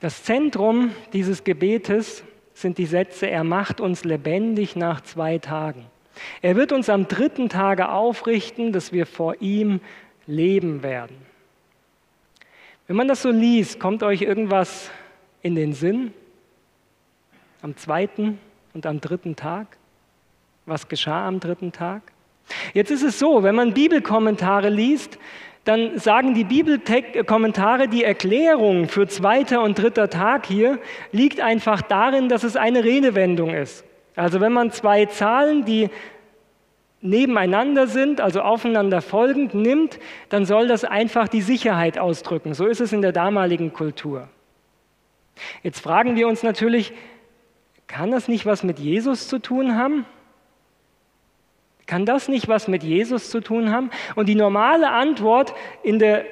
Das 0.00 0.24
Zentrum 0.24 0.92
dieses 1.12 1.44
Gebetes 1.44 2.22
sind 2.52 2.78
die 2.78 2.86
Sätze, 2.86 3.28
er 3.28 3.44
macht 3.44 3.80
uns 3.80 4.04
lebendig 4.04 4.76
nach 4.76 5.00
zwei 5.00 5.38
Tagen. 5.38 5.86
Er 6.42 6.56
wird 6.56 6.72
uns 6.72 6.88
am 6.88 7.08
dritten 7.08 7.48
Tage 7.48 7.90
aufrichten, 7.90 8.72
dass 8.72 8.92
wir 8.92 9.06
vor 9.06 9.36
ihm 9.40 9.80
leben 10.26 10.82
werden. 10.82 11.16
Wenn 12.86 12.96
man 12.96 13.08
das 13.08 13.22
so 13.22 13.30
liest, 13.30 13.80
kommt 13.80 14.02
euch 14.02 14.22
irgendwas 14.22 14.90
in 15.42 15.54
den 15.54 15.72
Sinn? 15.72 16.12
Am 17.62 17.76
zweiten 17.76 18.38
und 18.74 18.86
am 18.86 19.00
dritten 19.00 19.34
Tag? 19.34 19.76
Was 20.66 20.88
geschah 20.88 21.26
am 21.26 21.40
dritten 21.40 21.72
Tag? 21.72 22.02
Jetzt 22.74 22.90
ist 22.90 23.02
es 23.02 23.18
so, 23.18 23.42
wenn 23.42 23.54
man 23.54 23.74
Bibelkommentare 23.74 24.68
liest, 24.68 25.18
dann 25.66 25.98
sagen 25.98 26.34
die 26.34 26.44
Bibelkommentare, 26.44 27.88
die 27.88 28.04
Erklärung 28.04 28.88
für 28.88 29.08
zweiter 29.08 29.62
und 29.62 29.76
dritter 29.76 30.08
Tag 30.08 30.46
hier 30.46 30.78
liegt 31.10 31.40
einfach 31.40 31.82
darin, 31.82 32.28
dass 32.28 32.44
es 32.44 32.54
eine 32.54 32.84
Redewendung 32.84 33.52
ist. 33.52 33.84
Also 34.14 34.40
wenn 34.40 34.52
man 34.52 34.70
zwei 34.70 35.06
Zahlen, 35.06 35.64
die 35.64 35.90
nebeneinander 37.00 37.88
sind, 37.88 38.20
also 38.20 38.42
aufeinander 38.42 39.02
folgend 39.02 39.54
nimmt, 39.54 39.98
dann 40.28 40.46
soll 40.46 40.68
das 40.68 40.84
einfach 40.84 41.26
die 41.26 41.42
Sicherheit 41.42 41.98
ausdrücken. 41.98 42.54
So 42.54 42.66
ist 42.66 42.80
es 42.80 42.92
in 42.92 43.02
der 43.02 43.12
damaligen 43.12 43.72
Kultur. 43.72 44.28
Jetzt 45.64 45.80
fragen 45.80 46.14
wir 46.14 46.28
uns 46.28 46.44
natürlich, 46.44 46.92
kann 47.88 48.12
das 48.12 48.28
nicht 48.28 48.46
was 48.46 48.62
mit 48.62 48.78
Jesus 48.78 49.26
zu 49.26 49.40
tun 49.40 49.74
haben? 49.74 50.06
Kann 51.86 52.04
das 52.04 52.28
nicht 52.28 52.48
was 52.48 52.68
mit 52.68 52.82
Jesus 52.82 53.30
zu 53.30 53.40
tun 53.40 53.70
haben? 53.70 53.90
Und 54.16 54.28
die 54.28 54.34
normale 54.34 54.90
Antwort 54.90 55.54
in 55.82 55.98
der 55.98 56.24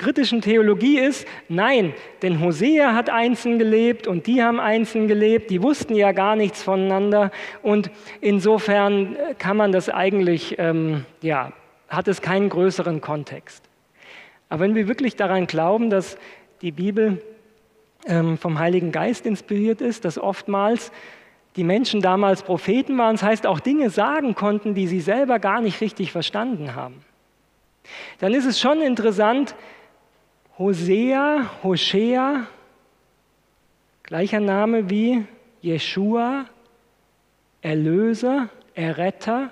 kritischen 0.00 0.40
Theologie 0.40 0.98
ist, 0.98 1.26
nein, 1.48 1.92
denn 2.22 2.40
Hosea 2.40 2.94
hat 2.94 3.10
einzeln 3.10 3.58
gelebt 3.58 4.06
und 4.06 4.26
die 4.26 4.42
haben 4.42 4.58
einzeln 4.58 5.08
gelebt, 5.08 5.50
die 5.50 5.62
wussten 5.62 5.94
ja 5.94 6.12
gar 6.12 6.36
nichts 6.36 6.62
voneinander 6.62 7.30
und 7.62 7.90
insofern 8.20 9.16
kann 9.38 9.58
man 9.58 9.72
das 9.72 9.90
eigentlich, 9.90 10.56
ähm, 10.58 11.04
ja, 11.20 11.52
hat 11.88 12.08
es 12.08 12.22
keinen 12.22 12.48
größeren 12.48 13.02
Kontext. 13.02 13.64
Aber 14.48 14.64
wenn 14.64 14.74
wir 14.74 14.88
wirklich 14.88 15.16
daran 15.16 15.46
glauben, 15.46 15.90
dass 15.90 16.16
die 16.62 16.72
Bibel 16.72 17.22
ähm, 18.06 18.38
vom 18.38 18.58
Heiligen 18.58 18.92
Geist 18.92 19.26
inspiriert 19.26 19.82
ist, 19.82 20.04
dass 20.04 20.18
oftmals 20.18 20.92
die 21.56 21.64
Menschen 21.64 22.00
damals 22.00 22.42
Propheten 22.42 22.96
waren, 22.98 23.16
das 23.16 23.22
heißt 23.22 23.46
auch 23.46 23.60
Dinge 23.60 23.90
sagen 23.90 24.34
konnten, 24.34 24.74
die 24.74 24.86
sie 24.86 25.00
selber 25.00 25.38
gar 25.38 25.60
nicht 25.60 25.80
richtig 25.80 26.12
verstanden 26.12 26.74
haben. 26.74 27.04
Dann 28.18 28.34
ist 28.34 28.46
es 28.46 28.60
schon 28.60 28.80
interessant, 28.82 29.54
Hosea, 30.58 31.50
Hoshea, 31.62 32.46
gleicher 34.02 34.40
Name 34.40 34.90
wie 34.90 35.24
Jeshua, 35.60 36.44
Erlöser, 37.62 38.48
Erretter. 38.74 39.50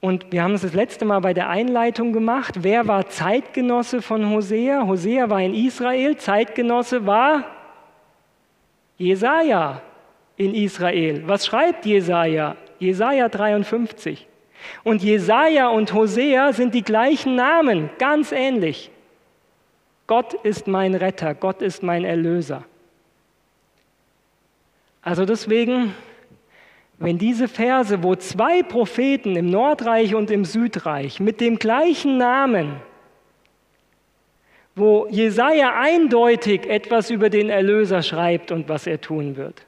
Und 0.00 0.32
wir 0.32 0.42
haben 0.42 0.54
es 0.54 0.62
das 0.62 0.74
letzte 0.74 1.04
Mal 1.04 1.20
bei 1.20 1.32
der 1.32 1.48
Einleitung 1.48 2.12
gemacht. 2.12 2.56
Wer 2.62 2.86
war 2.86 3.08
Zeitgenosse 3.08 4.02
von 4.02 4.28
Hosea? 4.30 4.86
Hosea 4.86 5.30
war 5.30 5.40
in 5.40 5.54
Israel, 5.54 6.16
Zeitgenosse 6.16 7.06
war 7.06 7.44
Jesaja, 8.98 9.80
in 10.36 10.54
Israel. 10.54 11.22
Was 11.26 11.46
schreibt 11.46 11.86
Jesaja? 11.86 12.56
Jesaja 12.78 13.28
53. 13.28 14.26
Und 14.82 15.02
Jesaja 15.02 15.68
und 15.68 15.92
Hosea 15.92 16.52
sind 16.52 16.74
die 16.74 16.82
gleichen 16.82 17.34
Namen, 17.34 17.90
ganz 17.98 18.32
ähnlich. 18.32 18.90
Gott 20.06 20.34
ist 20.34 20.66
mein 20.66 20.94
Retter, 20.94 21.34
Gott 21.34 21.62
ist 21.62 21.82
mein 21.82 22.04
Erlöser. 22.04 22.64
Also 25.02 25.24
deswegen, 25.24 25.94
wenn 26.98 27.18
diese 27.18 27.48
Verse, 27.48 28.02
wo 28.02 28.14
zwei 28.16 28.62
Propheten 28.62 29.36
im 29.36 29.46
Nordreich 29.46 30.14
und 30.14 30.30
im 30.30 30.44
Südreich 30.44 31.20
mit 31.20 31.40
dem 31.40 31.58
gleichen 31.58 32.16
Namen, 32.16 32.76
wo 34.74 35.06
Jesaja 35.10 35.78
eindeutig 35.78 36.66
etwas 36.68 37.10
über 37.10 37.30
den 37.30 37.48
Erlöser 37.48 38.02
schreibt 38.02 38.50
und 38.50 38.68
was 38.68 38.86
er 38.86 39.00
tun 39.00 39.36
wird, 39.36 39.64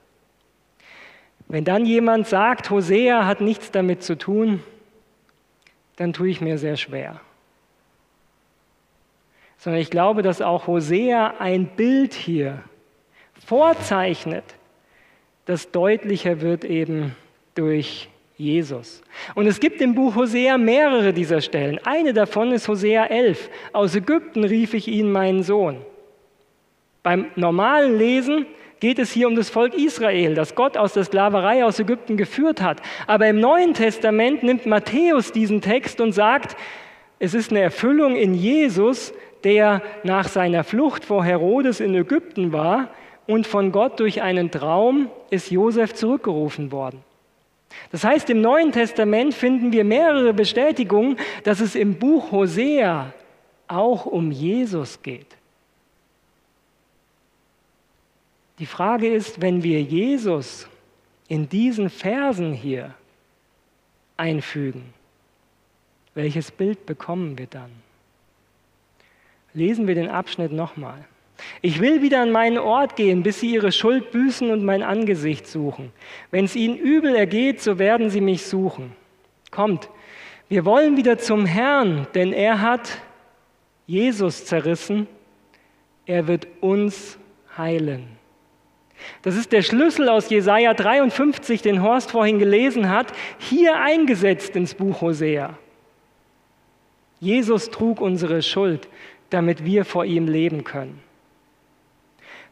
wenn 1.48 1.64
dann 1.64 1.86
jemand 1.86 2.26
sagt, 2.26 2.70
Hosea 2.70 3.26
hat 3.26 3.40
nichts 3.40 3.70
damit 3.70 4.02
zu 4.02 4.18
tun, 4.18 4.62
dann 5.96 6.12
tue 6.12 6.28
ich 6.28 6.40
mir 6.40 6.58
sehr 6.58 6.76
schwer. 6.76 7.20
Sondern 9.58 9.80
ich 9.80 9.90
glaube, 9.90 10.22
dass 10.22 10.42
auch 10.42 10.66
Hosea 10.66 11.34
ein 11.38 11.66
Bild 11.66 12.14
hier 12.14 12.62
vorzeichnet, 13.46 14.44
das 15.46 15.70
deutlicher 15.70 16.40
wird 16.40 16.64
eben 16.64 17.14
durch 17.54 18.08
Jesus. 18.36 19.02
Und 19.34 19.46
es 19.46 19.60
gibt 19.60 19.80
im 19.80 19.94
Buch 19.94 20.14
Hosea 20.14 20.58
mehrere 20.58 21.12
dieser 21.12 21.40
Stellen. 21.40 21.78
Eine 21.84 22.12
davon 22.12 22.52
ist 22.52 22.68
Hosea 22.68 23.06
11. 23.06 23.48
Aus 23.72 23.94
Ägypten 23.94 24.44
rief 24.44 24.74
ich 24.74 24.88
ihn 24.88 25.10
meinen 25.10 25.42
Sohn. 25.42 25.80
Beim 27.02 27.26
normalen 27.36 27.96
Lesen 27.96 28.46
geht 28.80 28.98
es 28.98 29.12
hier 29.12 29.28
um 29.28 29.36
das 29.36 29.48
Volk 29.48 29.74
Israel, 29.74 30.34
das 30.34 30.54
Gott 30.54 30.76
aus 30.76 30.92
der 30.92 31.04
Sklaverei 31.04 31.64
aus 31.64 31.78
Ägypten 31.78 32.16
geführt 32.16 32.60
hat. 32.60 32.82
Aber 33.06 33.26
im 33.26 33.40
Neuen 33.40 33.74
Testament 33.74 34.42
nimmt 34.42 34.66
Matthäus 34.66 35.32
diesen 35.32 35.60
Text 35.60 36.00
und 36.00 36.12
sagt, 36.12 36.56
es 37.18 37.34
ist 37.34 37.50
eine 37.50 37.60
Erfüllung 37.60 38.16
in 38.16 38.34
Jesus, 38.34 39.14
der 39.44 39.82
nach 40.02 40.28
seiner 40.28 40.64
Flucht 40.64 41.04
vor 41.04 41.24
Herodes 41.24 41.80
in 41.80 41.94
Ägypten 41.94 42.52
war 42.52 42.90
und 43.26 43.46
von 43.46 43.72
Gott 43.72 44.00
durch 44.00 44.22
einen 44.22 44.50
Traum 44.50 45.10
ist 45.30 45.50
Josef 45.50 45.94
zurückgerufen 45.94 46.72
worden. 46.72 47.02
Das 47.92 48.04
heißt, 48.04 48.30
im 48.30 48.40
Neuen 48.40 48.72
Testament 48.72 49.34
finden 49.34 49.72
wir 49.72 49.84
mehrere 49.84 50.32
Bestätigungen, 50.32 51.16
dass 51.44 51.60
es 51.60 51.74
im 51.74 51.94
Buch 51.94 52.32
Hosea 52.32 53.12
auch 53.68 54.06
um 54.06 54.30
Jesus 54.30 55.02
geht. 55.02 55.35
Die 58.58 58.66
Frage 58.66 59.12
ist, 59.12 59.42
wenn 59.42 59.62
wir 59.62 59.82
Jesus 59.82 60.66
in 61.28 61.48
diesen 61.48 61.90
Versen 61.90 62.52
hier 62.52 62.94
einfügen, 64.16 64.94
welches 66.14 66.50
Bild 66.50 66.86
bekommen 66.86 67.36
wir 67.36 67.46
dann? 67.46 67.70
Lesen 69.52 69.86
wir 69.86 69.94
den 69.94 70.08
Abschnitt 70.08 70.52
nochmal. 70.52 71.04
Ich 71.60 71.80
will 71.80 72.00
wieder 72.00 72.22
an 72.22 72.32
meinen 72.32 72.56
Ort 72.56 72.96
gehen, 72.96 73.22
bis 73.22 73.40
sie 73.40 73.52
ihre 73.52 73.72
Schuld 73.72 74.10
büßen 74.10 74.50
und 74.50 74.64
mein 74.64 74.82
Angesicht 74.82 75.46
suchen. 75.46 75.92
Wenn 76.30 76.46
es 76.46 76.56
ihnen 76.56 76.78
übel 76.78 77.14
ergeht, 77.14 77.60
so 77.60 77.78
werden 77.78 78.08
sie 78.08 78.22
mich 78.22 78.46
suchen. 78.46 78.92
Kommt, 79.50 79.90
wir 80.48 80.64
wollen 80.64 80.96
wieder 80.96 81.18
zum 81.18 81.44
Herrn, 81.44 82.06
denn 82.14 82.32
er 82.32 82.62
hat 82.62 83.02
Jesus 83.86 84.46
zerrissen. 84.46 85.06
Er 86.06 86.26
wird 86.26 86.46
uns 86.60 87.18
heilen. 87.56 88.16
Das 89.22 89.36
ist 89.36 89.52
der 89.52 89.62
Schlüssel 89.62 90.08
aus 90.08 90.30
Jesaja 90.30 90.74
53, 90.74 91.62
den 91.62 91.82
Horst 91.82 92.10
vorhin 92.10 92.38
gelesen 92.38 92.88
hat, 92.88 93.12
hier 93.38 93.76
eingesetzt 93.76 94.56
ins 94.56 94.74
Buch 94.74 95.00
Hosea. 95.00 95.54
Jesus 97.20 97.70
trug 97.70 98.00
unsere 98.00 98.42
Schuld, 98.42 98.88
damit 99.30 99.64
wir 99.64 99.84
vor 99.84 100.04
ihm 100.04 100.28
leben 100.28 100.64
können. 100.64 101.00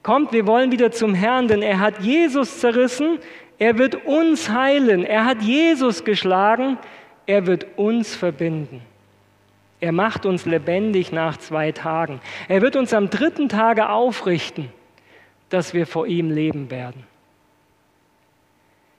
Kommt, 0.02 0.32
wir 0.32 0.46
wollen 0.46 0.72
wieder 0.72 0.90
zum 0.90 1.14
Herrn, 1.14 1.48
denn 1.48 1.62
er 1.62 1.80
hat 1.80 2.00
Jesus 2.00 2.60
zerrissen, 2.60 3.18
er 3.58 3.78
wird 3.78 4.04
uns 4.06 4.50
heilen, 4.50 5.04
er 5.04 5.24
hat 5.24 5.42
Jesus 5.42 6.04
geschlagen, 6.04 6.76
er 7.26 7.46
wird 7.46 7.66
uns 7.76 8.14
verbinden. 8.14 8.82
Er 9.80 9.92
macht 9.92 10.26
uns 10.26 10.44
lebendig 10.44 11.12
nach 11.12 11.36
zwei 11.36 11.72
Tagen. 11.72 12.20
Er 12.48 12.62
wird 12.62 12.74
uns 12.76 12.92
am 12.92 13.10
dritten 13.10 13.48
Tage 13.48 13.88
aufrichten 13.88 14.70
dass 15.50 15.74
wir 15.74 15.86
vor 15.86 16.06
ihm 16.06 16.30
leben 16.30 16.70
werden. 16.70 17.04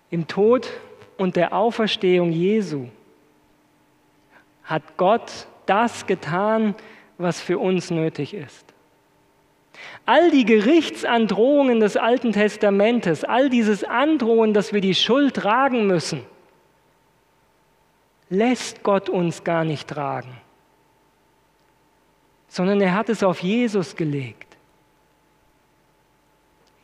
Im 0.10 0.28
Tod 0.28 0.70
und 1.18 1.36
der 1.36 1.54
Auferstehung 1.54 2.32
Jesu 2.32 2.88
hat 4.64 4.98
Gott 4.98 5.48
das 5.66 6.06
getan, 6.06 6.76
was 7.18 7.42
für 7.42 7.60
uns 7.60 7.92
nötig 7.92 8.34
ist. 8.34 8.66
All 10.06 10.32
die 10.32 10.46
Gerichtsandrohungen 10.46 11.80
des 11.80 11.98
Alten 11.98 12.32
Testamentes, 12.32 13.24
all 13.24 13.50
dieses 13.50 13.84
Androhen, 13.84 14.54
dass 14.54 14.74
wir 14.74 14.82
die 14.82 14.96
Schuld 14.96 15.36
tragen 15.36 15.88
müssen, 15.88 16.22
lässt 18.30 18.84
Gott 18.84 19.10
uns 19.10 19.44
gar 19.44 19.64
nicht 19.64 19.88
tragen, 19.88 20.38
sondern 22.48 22.82
er 22.82 22.94
hat 22.94 23.10
es 23.10 23.24
auf 23.24 23.42
Jesus 23.42 23.96
gelegt. 23.96 24.45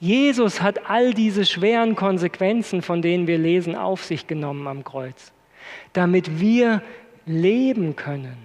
Jesus 0.02 0.64
hat 0.64 0.90
all 0.90 1.14
diese 1.14 1.46
schweren 1.46 1.96
Konsequenzen, 1.96 2.82
von 2.82 3.04
denen 3.04 3.28
wir 3.28 3.38
lesen, 3.38 3.76
auf 3.76 4.04
sich 4.04 4.26
genommen 4.26 4.68
am 4.68 4.84
Kreuz, 4.84 5.32
damit 5.94 6.40
wir 6.40 6.82
leben 7.28 7.96
können. 7.96 8.36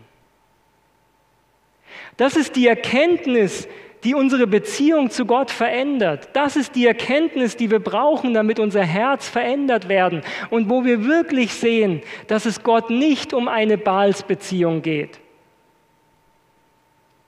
Das 2.19 2.37
ist 2.37 2.57
die 2.57 2.67
Erkenntnis, 2.67 3.67
die 4.05 4.15
unsere 4.15 4.47
Beziehung 4.47 5.09
zu 5.09 5.25
Gott 5.25 5.51
verändert. 5.51 6.29
Das 6.35 6.57
ist 6.57 6.77
die 6.77 6.87
Erkenntnis, 6.87 7.57
die 7.57 7.71
wir 7.71 7.81
brauchen, 7.81 8.35
damit 8.35 8.61
unser 8.61 8.85
Herz 8.85 9.27
verändert 9.27 9.89
werden 9.89 10.21
und 10.51 10.69
wo 10.69 10.85
wir 10.85 11.07
wirklich 11.07 11.55
sehen, 11.55 12.03
dass 12.27 12.45
es 12.45 12.63
Gott 12.63 12.91
nicht 12.91 13.33
um 13.33 13.49
eine 13.49 13.79
Balsbeziehung 13.79 14.83
geht. 14.83 15.21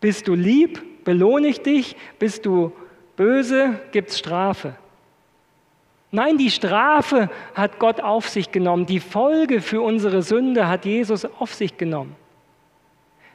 Bist 0.02 0.28
du 0.28 0.34
lieb, 0.34 1.04
belohne 1.04 1.48
ich 1.48 1.62
dich. 1.62 1.96
Bist 2.18 2.44
du 2.44 2.72
böse, 3.18 3.80
gibt 3.92 4.10
es 4.10 4.18
Strafe. 4.18 4.74
Nein, 6.10 6.38
die 6.38 6.50
Strafe 6.50 7.28
hat 7.54 7.78
Gott 7.78 8.00
auf 8.00 8.28
sich 8.28 8.50
genommen. 8.50 8.86
Die 8.86 9.00
Folge 9.00 9.60
für 9.60 9.82
unsere 9.82 10.22
Sünde 10.22 10.68
hat 10.68 10.86
Jesus 10.86 11.26
auf 11.26 11.52
sich 11.52 11.76
genommen. 11.76 12.16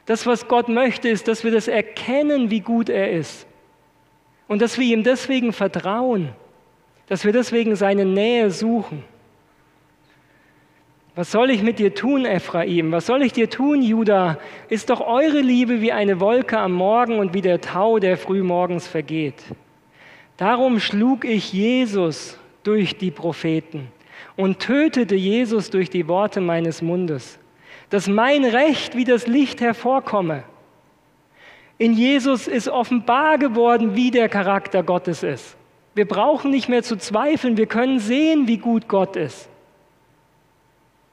Das, 0.06 0.26
was 0.26 0.48
Gott 0.48 0.68
möchte, 0.68 1.08
ist, 1.08 1.28
dass 1.28 1.44
wir 1.44 1.52
das 1.52 1.68
erkennen, 1.68 2.50
wie 2.50 2.60
gut 2.60 2.88
er 2.88 3.12
ist. 3.12 3.46
Und 4.48 4.60
dass 4.60 4.78
wir 4.78 4.86
ihm 4.86 5.04
deswegen 5.04 5.52
vertrauen. 5.52 6.30
Dass 7.06 7.24
wir 7.24 7.32
deswegen 7.32 7.76
seine 7.76 8.04
Nähe 8.04 8.50
suchen. 8.50 9.04
Was 11.14 11.30
soll 11.30 11.50
ich 11.50 11.62
mit 11.62 11.78
dir 11.78 11.94
tun, 11.94 12.24
Ephraim? 12.24 12.90
Was 12.90 13.06
soll 13.06 13.22
ich 13.22 13.32
dir 13.32 13.48
tun, 13.48 13.82
Judah? 13.82 14.38
Ist 14.68 14.90
doch 14.90 15.00
eure 15.00 15.40
Liebe 15.40 15.80
wie 15.80 15.92
eine 15.92 16.18
Wolke 16.18 16.58
am 16.58 16.72
Morgen 16.72 17.20
und 17.20 17.34
wie 17.34 17.40
der 17.40 17.60
Tau, 17.60 18.00
der 18.00 18.16
frühmorgens 18.16 18.88
vergeht. 18.88 19.36
Darum 20.36 20.80
schlug 20.80 21.24
ich 21.24 21.52
Jesus 21.52 22.38
durch 22.64 22.98
die 22.98 23.10
Propheten 23.10 23.88
und 24.36 24.58
tötete 24.58 25.14
Jesus 25.14 25.70
durch 25.70 25.90
die 25.90 26.08
Worte 26.08 26.40
meines 26.40 26.82
Mundes, 26.82 27.38
dass 27.90 28.08
mein 28.08 28.44
Recht 28.44 28.96
wie 28.96 29.04
das 29.04 29.26
Licht 29.26 29.60
hervorkomme. 29.60 30.42
In 31.78 31.92
Jesus 31.92 32.48
ist 32.48 32.68
offenbar 32.68 33.38
geworden, 33.38 33.94
wie 33.94 34.10
der 34.10 34.28
Charakter 34.28 34.82
Gottes 34.82 35.22
ist. 35.22 35.56
Wir 35.94 36.06
brauchen 36.06 36.50
nicht 36.50 36.68
mehr 36.68 36.82
zu 36.82 36.96
zweifeln, 36.96 37.56
wir 37.56 37.66
können 37.66 38.00
sehen, 38.00 38.48
wie 38.48 38.58
gut 38.58 38.88
Gott 38.88 39.14
ist. 39.14 39.48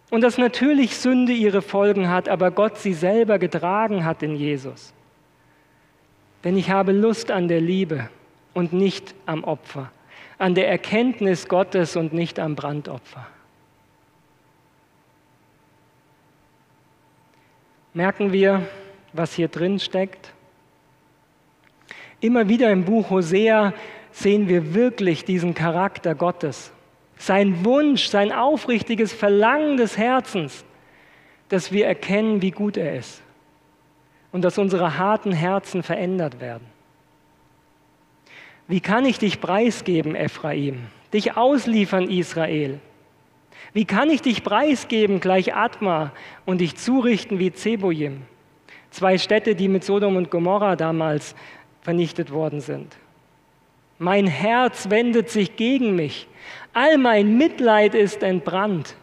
Und 0.10 0.21
dass 0.21 0.38
natürlich 0.38 0.97
Sünde 0.97 1.31
ihre 1.31 1.62
Folgen 1.62 2.10
hat, 2.10 2.27
aber 2.27 2.51
Gott 2.51 2.77
sie 2.77 2.93
selber 2.93 3.38
getragen 3.38 4.03
hat 4.03 4.23
in 4.23 4.36
Jesus. 4.36 4.93
Denn 6.43 6.57
ich 6.57 6.71
habe 6.71 6.91
Lust 6.91 7.29
an 7.29 7.47
der 7.47 7.62
Liebe 7.62 8.10
und 8.53 8.73
nicht 8.73 9.15
am 9.25 9.43
Opfer, 9.43 9.91
an 10.37 10.55
der 10.55 10.67
Erkenntnis 10.69 11.47
Gottes 11.47 11.95
und 11.95 12.13
nicht 12.13 12.39
am 12.39 12.55
Brandopfer. 12.55 13.27
Merken 17.93 18.31
wir, 18.31 18.67
was 19.13 19.33
hier 19.33 19.49
drin 19.49 19.79
steckt? 19.79 20.33
Immer 22.21 22.47
wieder 22.47 22.71
im 22.71 22.85
Buch 22.85 23.09
Hosea 23.09 23.73
sehen 24.11 24.47
wir 24.47 24.73
wirklich 24.73 25.25
diesen 25.25 25.53
Charakter 25.53 26.15
Gottes, 26.15 26.71
sein 27.17 27.65
Wunsch, 27.65 28.07
sein 28.07 28.31
aufrichtiges 28.31 29.11
Verlangen 29.11 29.77
des 29.77 29.97
Herzens, 29.97 30.63
dass 31.49 31.71
wir 31.71 31.85
erkennen, 31.85 32.41
wie 32.41 32.51
gut 32.51 32.77
er 32.77 32.95
ist 32.95 33.21
und 34.31 34.43
dass 34.43 34.57
unsere 34.57 34.97
harten 34.97 35.33
Herzen 35.33 35.83
verändert 35.83 36.39
werden. 36.39 36.70
Wie 38.71 38.79
kann 38.79 39.03
ich 39.03 39.19
dich 39.19 39.41
preisgeben, 39.41 40.15
Ephraim? 40.15 40.84
Dich 41.12 41.36
ausliefern, 41.36 42.10
Israel? 42.10 42.79
Wie 43.73 43.84
kann 43.84 44.10
ich 44.10 44.21
dich 44.21 44.45
preisgeben, 44.45 45.19
gleich 45.19 45.53
Atma, 45.53 46.13
und 46.45 46.62
dich 46.62 46.77
zurichten 46.77 47.38
wie 47.38 47.51
Zeboim? 47.51 48.21
Zwei 48.89 49.17
Städte, 49.17 49.55
die 49.55 49.67
mit 49.67 49.84
Sodom 49.84 50.15
und 50.15 50.31
Gomorra 50.31 50.77
damals 50.77 51.36
vernichtet 51.81 52.31
worden 52.31 52.62
sind. 52.62 52.95
Mein 53.99 54.25
Herz 54.25 54.89
wendet 54.89 55.29
sich 55.29 55.58
gegen 55.58 55.98
mich. 55.98 56.29
All 56.71 56.98
mein 56.98 57.37
Mitleid 57.37 57.93
ist 57.93 58.23
entbrannt. 58.23 58.96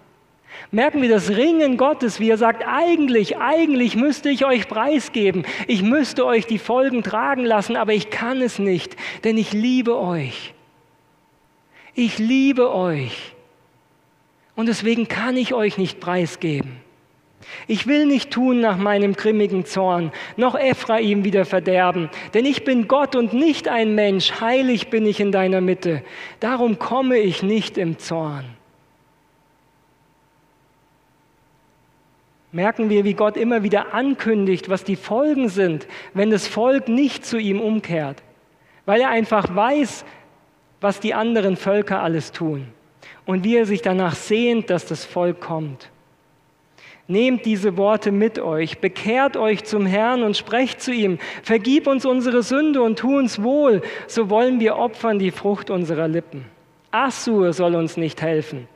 Merken 0.71 1.01
wir 1.01 1.09
das 1.09 1.31
Ringen 1.31 1.77
Gottes, 1.77 2.21
wie 2.21 2.31
er 2.31 2.37
sagt, 2.37 2.65
eigentlich, 2.67 3.39
eigentlich 3.39 3.97
müsste 3.97 4.29
ich 4.29 4.45
euch 4.45 4.69
preisgeben, 4.69 5.45
ich 5.67 5.83
müsste 5.83 6.27
euch 6.27 6.47
die 6.47 6.59
Folgen 6.59 7.03
tragen 7.03 7.45
lassen, 7.45 7.77
aber 7.77 7.95
ich 7.95 8.11
kann 8.11 8.43
es 8.43 8.59
nicht, 8.59 8.97
denn 9.25 9.39
ich 9.39 9.53
liebe 9.53 9.99
euch. 9.99 10.53
Ich 11.95 12.19
liebe 12.19 12.73
euch. 12.73 13.35
Und 14.55 14.67
deswegen 14.67 15.09
kann 15.09 15.37
ich 15.37 15.55
euch 15.55 15.79
nicht 15.79 16.01
preisgeben. 16.01 16.81
Ich 17.67 17.87
will 17.87 18.07
nicht 18.07 18.31
tun 18.31 18.61
nach 18.61 18.77
meinem 18.77 19.15
grimmigen 19.15 19.65
Zorn, 19.65 20.13
noch 20.37 20.55
Ephraim 20.55 21.25
wieder 21.25 21.45
verderben, 21.45 22.11
denn 22.35 22.45
ich 22.45 22.65
bin 22.65 22.89
Gott 22.89 23.17
und 23.17 23.33
nicht 23.33 23.69
ein 23.69 23.95
Mensch, 23.95 24.41
heilig 24.41 24.89
bin 24.89 25.07
ich 25.07 25.21
in 25.21 25.33
deiner 25.33 25.61
Mitte, 25.61 26.03
darum 26.41 26.79
komme 26.79 27.19
ich 27.19 27.43
nicht 27.43 27.79
im 27.79 27.99
Zorn. 27.99 28.58
Merken 32.53 32.91
wir, 32.91 33.05
wie 33.05 33.15
Gott 33.15 33.37
immer 33.37 33.63
wieder 33.63 33.95
ankündigt, 33.95 34.69
was 34.69 34.85
die 34.85 34.97
Folgen 34.97 35.49
sind, 35.49 35.87
wenn 36.15 36.31
das 36.31 36.47
Volk 36.47 36.89
nicht 36.89 37.25
zu 37.25 37.39
ihm 37.39 37.61
umkehrt, 37.61 38.23
weil 38.87 39.01
er 39.01 39.11
einfach 39.11 39.55
weiß, 39.55 40.05
was 40.81 41.01
die 41.01 41.15
anderen 41.15 41.57
Völker 41.57 42.03
alles 42.03 42.33
tun 42.33 42.69
und 43.27 43.45
wie 43.45 43.57
er 43.57 43.67
sich 43.67 43.83
danach 43.83 44.15
sehnt, 44.15 44.71
dass 44.71 44.87
das 44.87 45.05
Volk 45.05 45.41
kommt. 45.41 45.91
Nehmt 47.11 47.47
diese 47.47 47.79
Worte 47.79 48.13
mit 48.13 48.39
euch, 48.39 48.81
bekehrt 48.81 49.39
euch 49.39 49.65
zum 49.65 49.87
Herrn 49.87 50.23
und 50.23 50.37
sprecht 50.37 50.83
zu 50.83 50.93
ihm, 50.93 51.19
vergib 51.43 51.87
uns 51.87 52.05
unsere 52.05 52.43
Sünde 52.43 52.83
und 52.83 52.99
tu 52.99 53.17
uns 53.17 53.43
wohl, 53.43 53.81
so 54.07 54.29
wollen 54.29 54.61
wir 54.61 54.77
opfern 54.77 55.19
die 55.19 55.31
Frucht 55.31 55.71
unserer 55.71 56.07
Lippen. 56.07 56.45
Assur 56.91 57.55
soll 57.55 57.75
uns 57.77 57.97
nicht 57.97 58.21
helfen. 58.21 58.69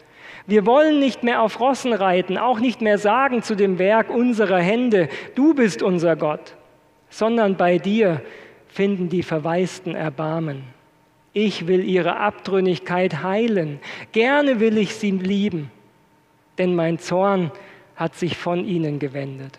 Wir 0.47 0.67
wollen 0.67 0.99
nicht 0.99 1.23
mehr 1.23 1.43
auf 1.43 1.61
Rossen 1.61 1.93
reiten, 1.93 2.37
auch 2.37 2.59
nicht 2.59 2.81
mehr 2.81 2.99
sagen 2.99 3.43
zu 3.43 3.55
dem 3.55 3.79
Werk 3.79 4.11
unserer 4.11 4.59
Hände, 4.59 5.09
du 5.35 5.55
bist 5.55 5.83
unser 5.83 6.17
Gott, 6.17 6.57
sondern 7.11 7.57
bei 7.57 7.79
dir 7.79 8.23
finden 8.69 9.09
die 9.09 9.23
Verwaisten 9.23 9.95
Erbarmen. 9.95 10.65
Ich 11.33 11.67
will 11.67 11.85
ihre 11.85 12.17
Abtrünnigkeit 12.17 13.23
heilen, 13.23 13.81
gerne 14.11 14.61
will 14.61 14.79
ich 14.79 14.95
sie 14.97 15.13
lieben, 15.13 15.71
denn 16.59 16.75
mein 16.75 16.99
Zorn 16.99 17.53
hat 17.95 18.17
sich 18.17 18.37
von 18.37 18.67
ihnen 18.67 18.99
gewendet. 18.99 19.59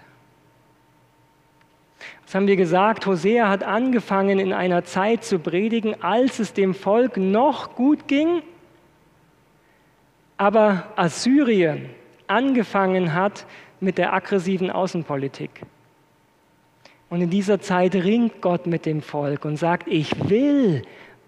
Was 2.25 2.35
haben 2.35 2.47
wir 2.47 2.55
gesagt? 2.55 3.05
Hosea 3.05 3.47
hat 3.47 3.63
angefangen 3.63 4.39
in 4.39 4.53
einer 4.53 4.83
Zeit 4.83 5.23
zu 5.23 5.39
predigen, 5.39 6.01
als 6.01 6.39
es 6.39 6.53
dem 6.53 6.73
Volk 6.73 7.17
noch 7.17 7.75
gut 7.75 8.07
ging, 8.07 8.41
aber 10.43 10.91
Assyrien 10.97 11.89
angefangen 12.27 13.13
hat 13.13 13.45
mit 13.79 13.97
der 13.97 14.11
aggressiven 14.11 14.69
Außenpolitik. 14.71 15.61
Und 17.09 17.21
in 17.21 17.29
dieser 17.29 17.61
Zeit 17.61 17.95
ringt 17.95 18.41
Gott 18.41 18.67
mit 18.67 18.85
dem 18.85 19.01
Volk 19.01 19.45
und 19.45 19.55
sagt, 19.55 19.87
ich 19.87 20.29
will 20.29 20.81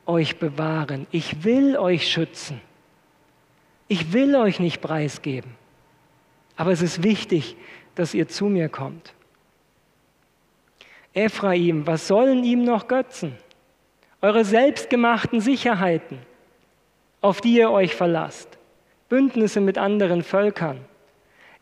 euch 0.05 0.38
bewahren, 0.38 1.07
ich 1.11 1.45
will 1.45 1.78
euch 1.78 2.09
schützen, 2.09 2.59
ich 3.88 4.11
will 4.11 4.36
euch 4.36 4.59
nicht 4.59 4.82
preisgeben. 4.82 5.51
Aber 6.57 6.74
es 6.74 6.82
ist 6.82 7.01
wichtig, 7.01 7.55
dass 7.95 8.13
ihr 8.13 8.28
zu 8.28 8.47
mir 8.47 8.68
kommt. 8.68 9.13
Ephraim, 11.13 11.88
was 11.88 12.09
sollen 12.09 12.43
ihm 12.43 12.66
noch 12.66 12.89
Götzen? 12.89 13.38
Eure 14.22 14.43
selbstgemachten 14.43 15.39
Sicherheiten, 15.39 16.20
auf 17.22 17.39
die 17.39 17.55
ihr 17.55 17.72
euch 17.72 17.95
verlasst. 17.95 18.57
Bündnisse 19.10 19.62
mit 19.62 19.78
anderen 19.78 20.24
Völkern. 20.24 20.80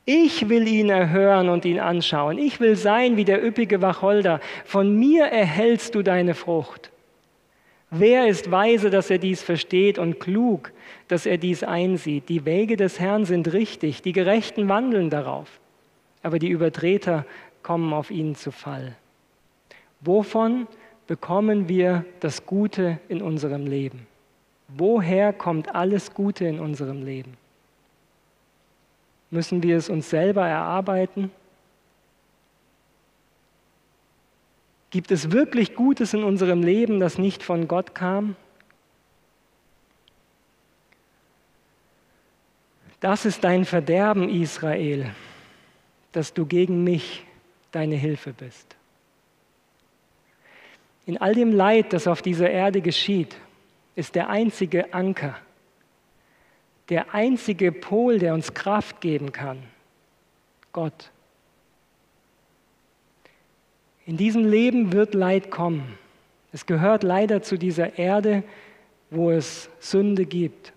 Ich 0.05 0.49
will 0.49 0.67
ihn 0.67 0.89
erhören 0.89 1.49
und 1.49 1.63
ihn 1.63 1.79
anschauen. 1.79 2.37
Ich 2.37 2.59
will 2.59 2.75
sein 2.75 3.15
wie 3.15 3.25
der 3.25 3.45
üppige 3.45 3.81
Wacholder. 3.81 4.41
Von 4.65 4.97
mir 4.97 5.25
erhältst 5.25 5.95
du 5.95 6.01
deine 6.01 6.33
Frucht. 6.33 6.91
Wer 7.89 8.27
ist 8.27 8.49
weise, 8.49 8.89
dass 8.89 9.09
er 9.09 9.19
dies 9.19 9.43
versteht 9.43 9.99
und 9.99 10.19
klug, 10.19 10.71
dass 11.07 11.25
er 11.25 11.37
dies 11.37 11.63
einsieht? 11.63 12.27
Die 12.27 12.43
Wege 12.43 12.75
des 12.75 12.99
Herrn 12.99 13.25
sind 13.25 13.53
richtig, 13.53 14.01
die 14.01 14.13
Gerechten 14.13 14.67
wandeln 14.67 15.11
darauf, 15.11 15.59
aber 16.23 16.39
die 16.39 16.49
Übertreter 16.49 17.23
kommen 17.61 17.93
auf 17.93 18.09
ihnen 18.09 18.35
zu 18.35 18.51
Fall. 18.51 18.95
Wovon 20.01 20.67
bekommen 21.05 21.69
wir 21.69 22.03
das 22.19 22.47
Gute 22.47 22.99
in 23.09 23.21
unserem 23.21 23.67
Leben? 23.67 24.07
Woher 24.75 25.33
kommt 25.33 25.73
alles 25.75 26.13
Gute 26.13 26.45
in 26.45 26.59
unserem 26.59 27.03
Leben? 27.03 27.37
Müssen 29.29 29.63
wir 29.63 29.77
es 29.77 29.89
uns 29.89 30.09
selber 30.09 30.47
erarbeiten? 30.47 31.31
Gibt 34.89 35.11
es 35.11 35.31
wirklich 35.31 35.75
Gutes 35.75 36.13
in 36.13 36.23
unserem 36.23 36.61
Leben, 36.61 36.99
das 36.99 37.17
nicht 37.17 37.41
von 37.41 37.67
Gott 37.67 37.95
kam? 37.95 38.35
Das 42.99 43.25
ist 43.25 43.43
dein 43.43 43.65
Verderben, 43.65 44.29
Israel, 44.29 45.11
dass 46.11 46.33
du 46.33 46.45
gegen 46.45 46.83
mich 46.83 47.25
deine 47.71 47.95
Hilfe 47.95 48.33
bist. 48.33 48.75
In 51.05 51.17
all 51.17 51.33
dem 51.33 51.51
Leid, 51.51 51.91
das 51.91 52.07
auf 52.07 52.21
dieser 52.21 52.49
Erde 52.49 52.81
geschieht, 52.81 53.35
ist 53.95 54.15
der 54.15 54.29
einzige 54.29 54.93
Anker, 54.93 55.37
der 56.89 57.13
einzige 57.13 57.71
Pol, 57.71 58.19
der 58.19 58.33
uns 58.33 58.53
Kraft 58.53 59.01
geben 59.01 59.31
kann, 59.31 59.63
Gott. 60.71 61.11
In 64.05 64.17
diesem 64.17 64.45
Leben 64.45 64.91
wird 64.91 65.13
Leid 65.13 65.49
kommen. 65.49 65.97
Es 66.51 66.65
gehört 66.65 67.03
leider 67.03 67.41
zu 67.41 67.57
dieser 67.57 67.97
Erde, 67.97 68.43
wo 69.09 69.31
es 69.31 69.69
Sünde 69.79 70.25
gibt 70.25 70.73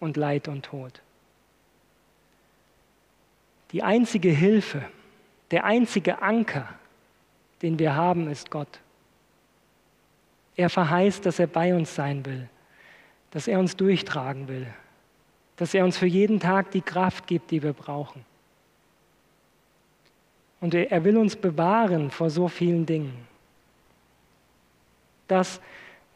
und 0.00 0.16
Leid 0.16 0.48
und 0.48 0.66
Tod. 0.66 1.00
Die 3.72 3.82
einzige 3.82 4.30
Hilfe, 4.30 4.82
der 5.50 5.64
einzige 5.64 6.22
Anker, 6.22 6.68
den 7.62 7.78
wir 7.78 7.94
haben, 7.94 8.30
ist 8.30 8.50
Gott. 8.50 8.80
Er 10.58 10.68
verheißt, 10.68 11.24
dass 11.24 11.38
er 11.38 11.46
bei 11.46 11.72
uns 11.72 11.94
sein 11.94 12.26
will, 12.26 12.48
dass 13.30 13.46
er 13.46 13.60
uns 13.60 13.76
durchtragen 13.76 14.48
will, 14.48 14.66
dass 15.54 15.72
er 15.72 15.84
uns 15.84 15.96
für 15.96 16.06
jeden 16.06 16.40
Tag 16.40 16.72
die 16.72 16.80
Kraft 16.80 17.28
gibt, 17.28 17.52
die 17.52 17.62
wir 17.62 17.72
brauchen. 17.72 18.24
Und 20.60 20.74
er 20.74 21.04
will 21.04 21.16
uns 21.16 21.36
bewahren 21.36 22.10
vor 22.10 22.28
so 22.28 22.48
vielen 22.48 22.86
Dingen. 22.86 23.28
Das, 25.28 25.60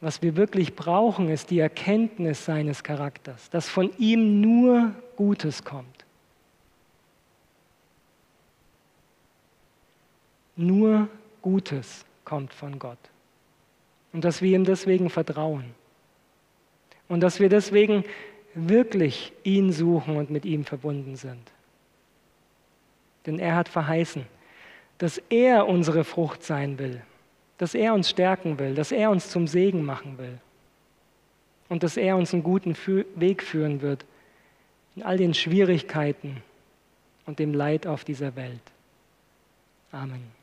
was 0.01 0.21
wir 0.23 0.35
wirklich 0.35 0.75
brauchen, 0.75 1.29
ist 1.29 1.51
die 1.51 1.61
Erkenntnis 1.61 2.45
seines 2.45 2.83
Charakters, 2.83 3.49
dass 3.49 3.69
von 3.69 3.97
ihm 3.97 4.41
nur 4.41 4.93
Gutes 5.15 5.63
kommt. 5.63 6.05
Nur 10.57 11.07
Gutes 11.41 12.05
kommt 12.25 12.53
von 12.53 12.81
Gott. 12.81 12.99
Und 14.13 14.25
dass 14.25 14.43
wir 14.43 14.55
ihm 14.55 14.65
deswegen 14.65 15.11
vertrauen. 15.11 15.65
Und 17.09 17.21
dass 17.21 17.41
wir 17.41 17.49
deswegen 17.49 18.05
wirklich 18.55 19.33
ihn 19.45 19.73
suchen 19.73 20.17
und 20.17 20.31
mit 20.31 20.45
ihm 20.45 20.65
verbunden 20.65 21.17
sind. 21.17 21.51
Denn 23.27 23.39
er 23.39 23.55
hat 23.55 23.69
verheißen, 23.69 24.27
dass 24.99 25.19
er 25.31 25.67
unsere 25.67 26.05
Frucht 26.05 26.43
sein 26.43 26.79
will, 26.79 27.03
dass 27.59 27.75
er 27.75 27.95
uns 27.95 28.11
stärken 28.11 28.59
will, 28.59 28.75
dass 28.75 28.93
er 28.93 29.11
uns 29.11 29.31
zum 29.31 29.47
Segen 29.47 29.85
machen 29.85 30.19
will 30.19 30.39
und 31.69 31.83
dass 31.83 31.97
er 31.97 32.17
uns 32.17 32.35
einen 32.35 32.43
guten 32.43 32.77
Weg 33.17 33.43
führen 33.43 33.81
wird 33.81 34.05
in 34.97 35.03
all 35.03 35.17
den 35.17 35.33
Schwierigkeiten 35.33 36.43
und 37.25 37.39
dem 37.39 37.55
Leid 37.55 37.87
auf 37.87 38.05
dieser 38.05 38.37
Welt. 38.37 38.61
Amen. 39.91 40.42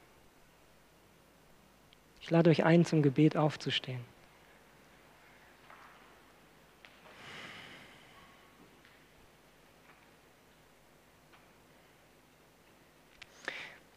Ich 2.29 2.31
lade 2.31 2.51
euch 2.51 2.63
ein, 2.63 2.85
zum 2.85 3.01
Gebet 3.01 3.35
aufzustehen. 3.35 4.01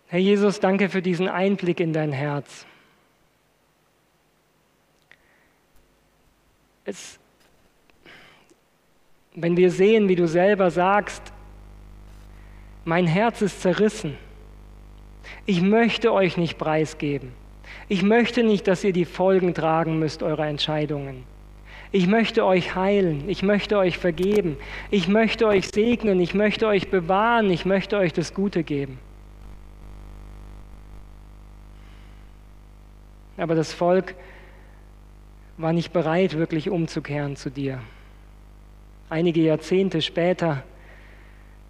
Herr 0.06 0.18
Jesus, 0.18 0.60
danke 0.60 0.88
für 0.88 1.02
diesen 1.02 1.28
Einblick 1.28 1.78
in 1.78 1.92
dein 1.92 2.10
Herz. 2.10 2.64
Es, 6.86 7.20
wenn 9.34 9.58
wir 9.58 9.70
sehen, 9.70 10.08
wie 10.08 10.16
du 10.16 10.26
selber 10.26 10.70
sagst, 10.70 11.34
mein 12.86 13.06
Herz 13.06 13.42
ist 13.42 13.60
zerrissen. 13.60 14.16
Ich 15.44 15.60
möchte 15.60 16.14
euch 16.14 16.38
nicht 16.38 16.56
preisgeben. 16.56 17.41
Ich 17.92 18.02
möchte 18.02 18.42
nicht, 18.42 18.68
dass 18.68 18.84
ihr 18.84 18.94
die 18.94 19.04
Folgen 19.04 19.52
tragen 19.52 19.98
müsst 19.98 20.22
eurer 20.22 20.46
Entscheidungen. 20.46 21.24
Ich 21.90 22.06
möchte 22.06 22.46
euch 22.46 22.74
heilen, 22.74 23.28
ich 23.28 23.42
möchte 23.42 23.76
euch 23.76 23.98
vergeben, 23.98 24.56
ich 24.90 25.08
möchte 25.08 25.46
euch 25.46 25.68
segnen, 25.68 26.18
ich 26.18 26.32
möchte 26.32 26.66
euch 26.66 26.88
bewahren, 26.88 27.50
ich 27.50 27.66
möchte 27.66 27.98
euch 27.98 28.14
das 28.14 28.32
Gute 28.32 28.64
geben. 28.64 28.98
Aber 33.36 33.54
das 33.54 33.74
Volk 33.74 34.14
war 35.58 35.74
nicht 35.74 35.92
bereit, 35.92 36.38
wirklich 36.38 36.70
umzukehren 36.70 37.36
zu 37.36 37.50
dir. 37.50 37.78
Einige 39.10 39.42
Jahrzehnte 39.42 40.00
später 40.00 40.62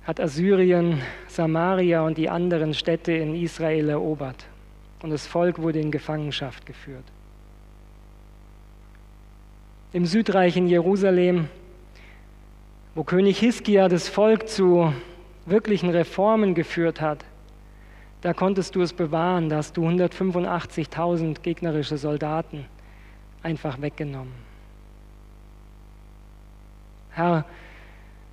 hat 0.05 0.21
Assyrien 0.21 1.03
Samaria 1.27 2.03
und 2.03 2.17
die 2.17 2.29
anderen 2.29 2.75
Städte 2.75 3.11
in 3.11 3.35
Israel 3.35 3.89
erobert 3.89 4.47
und 5.03 5.11
das 5.11 5.27
Volk 5.27 5.61
wurde 5.61 5.81
in 5.81 5.91
Gefangenschaft 5.91 6.65
geführt. 6.67 7.05
Im 9.93 10.07
Südreich 10.07 10.57
in 10.57 10.69
Jerusalem, 10.69 11.49
wo 12.95 13.05
König 13.05 13.39
Hiskia 13.39 13.89
das 13.89 14.09
Volk 14.09 14.49
zu 14.49 14.93
wirklichen 15.45 15.91
Reformen 15.91 16.55
geführt 16.55 17.01
hat, 17.01 17.25
Da 18.23 18.33
konntest 18.33 18.77
du 18.77 18.83
es 18.83 18.93
bewahren, 18.93 19.49
da 19.49 19.57
hast 19.57 19.77
du 19.77 19.85
185.000 19.85 21.41
gegnerische 21.43 21.99
Soldaten 21.99 22.67
einfach 23.43 23.83
weggenommen. 23.83 24.33
Herr, 27.11 27.45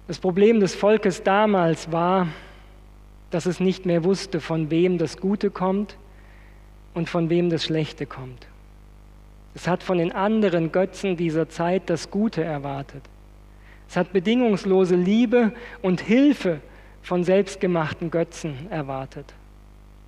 das 0.07 0.19
Problem 0.19 0.59
des 0.59 0.75
Volkes 0.75 1.23
damals 1.23 1.91
war, 1.91 2.27
dass 3.31 3.47
es 3.47 3.59
nicht 3.59 3.87
mehr 3.87 4.03
wusste, 4.03 4.39
von 4.39 4.69
wem 4.69 4.99
das 4.99 5.17
Gute 5.17 5.49
kommt 5.49 5.97
und 6.93 7.09
von 7.09 7.29
wem 7.29 7.49
das 7.49 7.63
Schlechte 7.63 8.05
kommt. 8.05 8.47
Es 9.55 9.67
hat 9.67 9.83
von 9.83 9.97
den 9.97 10.11
anderen 10.11 10.71
Götzen 10.71 11.17
dieser 11.17 11.49
Zeit 11.49 11.89
das 11.89 12.11
Gute 12.11 12.43
erwartet. 12.43 13.03
Es 13.89 13.95
hat 13.95 14.13
bedingungslose 14.13 14.95
Liebe 14.95 15.51
und 15.81 16.01
Hilfe 16.01 16.61
von 17.01 17.23
selbstgemachten 17.23 18.11
Götzen 18.11 18.67
erwartet. 18.69 19.33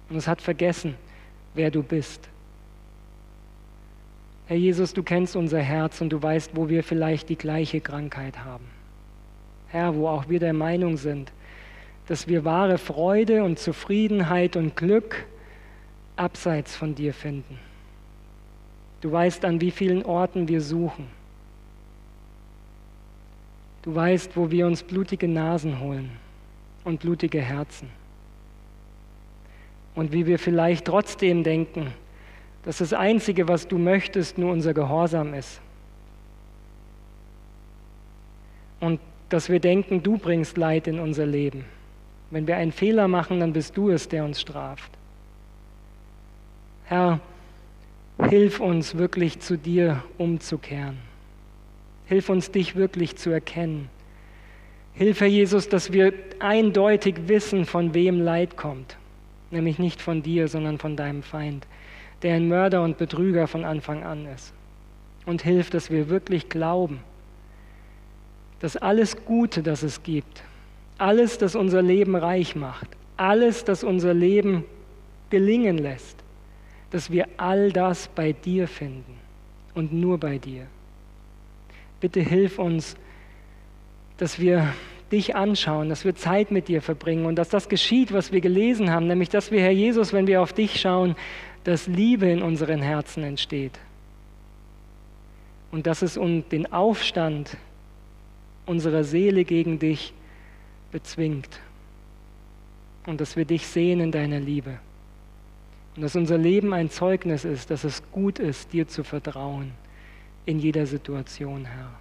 Und 0.10 0.18
es 0.18 0.28
hat 0.28 0.42
vergessen, 0.42 0.96
wer 1.56 1.72
du 1.72 1.82
bist. 1.82 2.30
Herr 4.48 4.58
Jesus, 4.58 4.94
du 4.94 5.02
kennst 5.02 5.36
unser 5.36 5.60
Herz 5.60 6.02
und 6.02 6.10
du 6.10 6.22
weißt, 6.22 6.52
wo 6.56 6.70
wir 6.70 6.84
vielleicht 6.84 7.30
die 7.30 7.38
gleiche 7.38 7.82
Krankheit 7.82 8.44
haben. 8.44 8.66
Herr, 9.70 9.96
wo 9.96 10.10
auch 10.10 10.28
wir 10.28 10.40
der 10.40 10.54
Meinung 10.54 10.98
sind, 10.98 11.32
dass 12.08 12.28
wir 12.28 12.44
wahre 12.44 12.78
Freude 12.78 13.44
und 13.44 13.58
Zufriedenheit 13.58 14.58
und 14.58 14.76
Glück 14.76 15.26
abseits 16.16 16.76
von 16.76 16.96
dir 16.96 17.14
finden. 17.14 17.60
Du 19.02 19.12
weißt, 19.12 19.44
an 19.46 19.60
wie 19.62 19.72
vielen 19.72 20.06
Orten 20.06 20.48
wir 20.48 20.62
suchen. 20.62 21.08
Du 23.82 23.96
weißt, 23.96 24.38
wo 24.38 24.52
wir 24.52 24.68
uns 24.68 24.84
blutige 24.84 25.28
Nasen 25.28 25.80
holen 25.80 26.12
und 26.84 27.00
blutige 27.00 27.42
Herzen. 27.42 27.90
Und 29.96 30.12
wie 30.12 30.26
wir 30.28 30.38
vielleicht 30.38 30.86
trotzdem 30.86 31.44
denken, 31.44 31.92
dass 32.64 32.78
das 32.78 32.94
Einzige, 32.94 33.48
was 33.48 33.68
du 33.68 33.80
möchtest, 33.80 34.38
nur 34.38 34.52
unser 34.52 34.74
Gehorsam 34.74 35.34
ist. 35.34 35.60
Und 38.80 39.00
dass 39.30 39.50
wir 39.50 39.60
denken, 39.60 40.04
du 40.04 40.18
bringst 40.18 40.58
Leid 40.58 40.88
in 40.88 41.00
unser 41.00 41.26
Leben. 41.26 41.66
Wenn 42.30 42.48
wir 42.48 42.58
einen 42.58 42.72
Fehler 42.72 43.08
machen, 43.08 43.40
dann 43.40 43.54
bist 43.54 43.76
du 43.76 43.90
es, 43.90 44.08
der 44.08 44.24
uns 44.24 44.40
straft. 44.40 44.92
Herr, 46.92 47.22
hilf 48.28 48.60
uns 48.60 48.98
wirklich 48.98 49.40
zu 49.40 49.58
dir 49.58 50.04
umzukehren. 50.18 50.98
Hilf 52.04 52.28
uns, 52.28 52.52
dich 52.52 52.76
wirklich 52.76 53.16
zu 53.16 53.30
erkennen. 53.30 53.88
Hilf, 54.92 55.22
Herr 55.22 55.28
Jesus, 55.28 55.70
dass 55.70 55.94
wir 55.94 56.12
eindeutig 56.40 57.16
wissen, 57.28 57.64
von 57.64 57.94
wem 57.94 58.20
Leid 58.20 58.58
kommt. 58.58 58.98
Nämlich 59.52 59.80
nicht 59.80 60.02
von 60.02 60.22
dir, 60.22 60.50
sondern 60.50 60.80
von 60.80 60.98
deinem 60.98 61.24
Feind, 61.24 61.66
der 62.24 62.36
ein 62.36 62.50
Mörder 62.50 62.84
und 62.84 62.98
Betrüger 62.98 63.48
von 63.48 63.64
Anfang 63.64 64.04
an 64.04 64.26
ist. 64.26 64.52
Und 65.26 65.44
hilf, 65.44 65.70
dass 65.70 65.92
wir 65.92 66.10
wirklich 66.10 66.50
glauben, 66.50 67.00
dass 68.60 68.76
alles 68.76 69.24
Gute, 69.24 69.64
das 69.64 69.82
es 69.82 70.04
gibt, 70.04 70.44
alles, 70.98 71.38
das 71.38 71.56
unser 71.56 71.82
Leben 71.82 72.18
reich 72.18 72.58
macht, 72.58 72.90
alles, 73.16 73.64
das 73.64 73.86
unser 73.86 74.14
Leben 74.14 74.66
gelingen 75.30 75.78
lässt, 75.78 76.21
dass 76.92 77.10
wir 77.10 77.28
all 77.38 77.72
das 77.72 78.10
bei 78.10 78.34
dir 78.34 78.68
finden 78.68 79.16
und 79.74 79.94
nur 79.94 80.18
bei 80.18 80.38
dir. 80.38 80.68
Bitte 82.00 82.20
hilf 82.20 82.60
uns, 82.60 82.96
dass 84.18 84.40
wir 84.40 84.74
dich 85.12 85.36
anschauen, 85.36 85.90
dass 85.90 86.06
wir 86.06 86.16
Zeit 86.16 86.52
mit 86.52 86.68
dir 86.68 86.82
verbringen 86.82 87.26
und 87.26 87.36
dass 87.36 87.50
das 87.50 87.70
geschieht, 87.70 88.14
was 88.14 88.32
wir 88.32 88.42
gelesen 88.42 88.92
haben, 88.92 89.08
nämlich 89.08 89.30
dass 89.30 89.52
wir, 89.52 89.62
Herr 89.62 89.72
Jesus, 89.72 90.14
wenn 90.14 90.28
wir 90.28 90.42
auf 90.42 90.54
dich 90.54 90.80
schauen, 90.80 91.16
dass 91.64 91.88
Liebe 91.88 92.28
in 92.28 92.42
unseren 92.42 92.82
Herzen 92.82 93.24
entsteht 93.24 93.80
und 95.72 95.88
dass 95.88 96.02
es 96.02 96.18
um 96.18 96.48
den 96.50 96.72
Aufstand 96.72 97.58
unserer 98.66 99.04
Seele 99.04 99.44
gegen 99.44 99.80
dich 99.80 100.14
bezwingt 100.92 101.60
und 103.06 103.22
dass 103.22 103.36
wir 103.36 103.46
dich 103.46 103.68
sehen 103.68 104.00
in 104.00 104.12
deiner 104.12 104.40
Liebe. 104.40 104.80
Und 105.96 106.04
dass 106.04 106.16
unser 106.16 106.38
Leben 106.38 106.74
ein 106.74 106.90
Zeugnis 106.90 107.44
ist, 107.44 107.70
dass 107.70 107.84
es 107.84 108.02
gut 108.12 108.40
ist, 108.40 108.72
dir 108.74 108.88
zu 108.88 109.04
vertrauen 109.04 109.72
in 110.46 110.60
jeder 110.60 110.86
Situation, 110.86 111.66
Herr. 111.66 111.92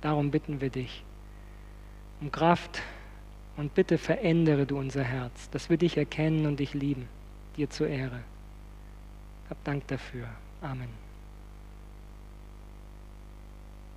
Darum 0.00 0.30
bitten 0.30 0.60
wir 0.60 0.70
dich 0.70 1.04
um 2.20 2.32
Kraft 2.32 2.82
und 3.56 3.74
bitte 3.74 3.98
verändere 3.98 4.66
du 4.66 4.78
unser 4.78 5.04
Herz, 5.04 5.50
dass 5.50 5.70
wir 5.70 5.76
dich 5.76 5.96
erkennen 5.96 6.46
und 6.46 6.60
dich 6.60 6.74
lieben, 6.74 7.08
dir 7.56 7.70
zur 7.70 7.88
Ehre. 7.88 8.20
Hab 9.50 9.62
Dank 9.64 9.86
dafür. 9.88 10.28
Amen. 10.60 10.97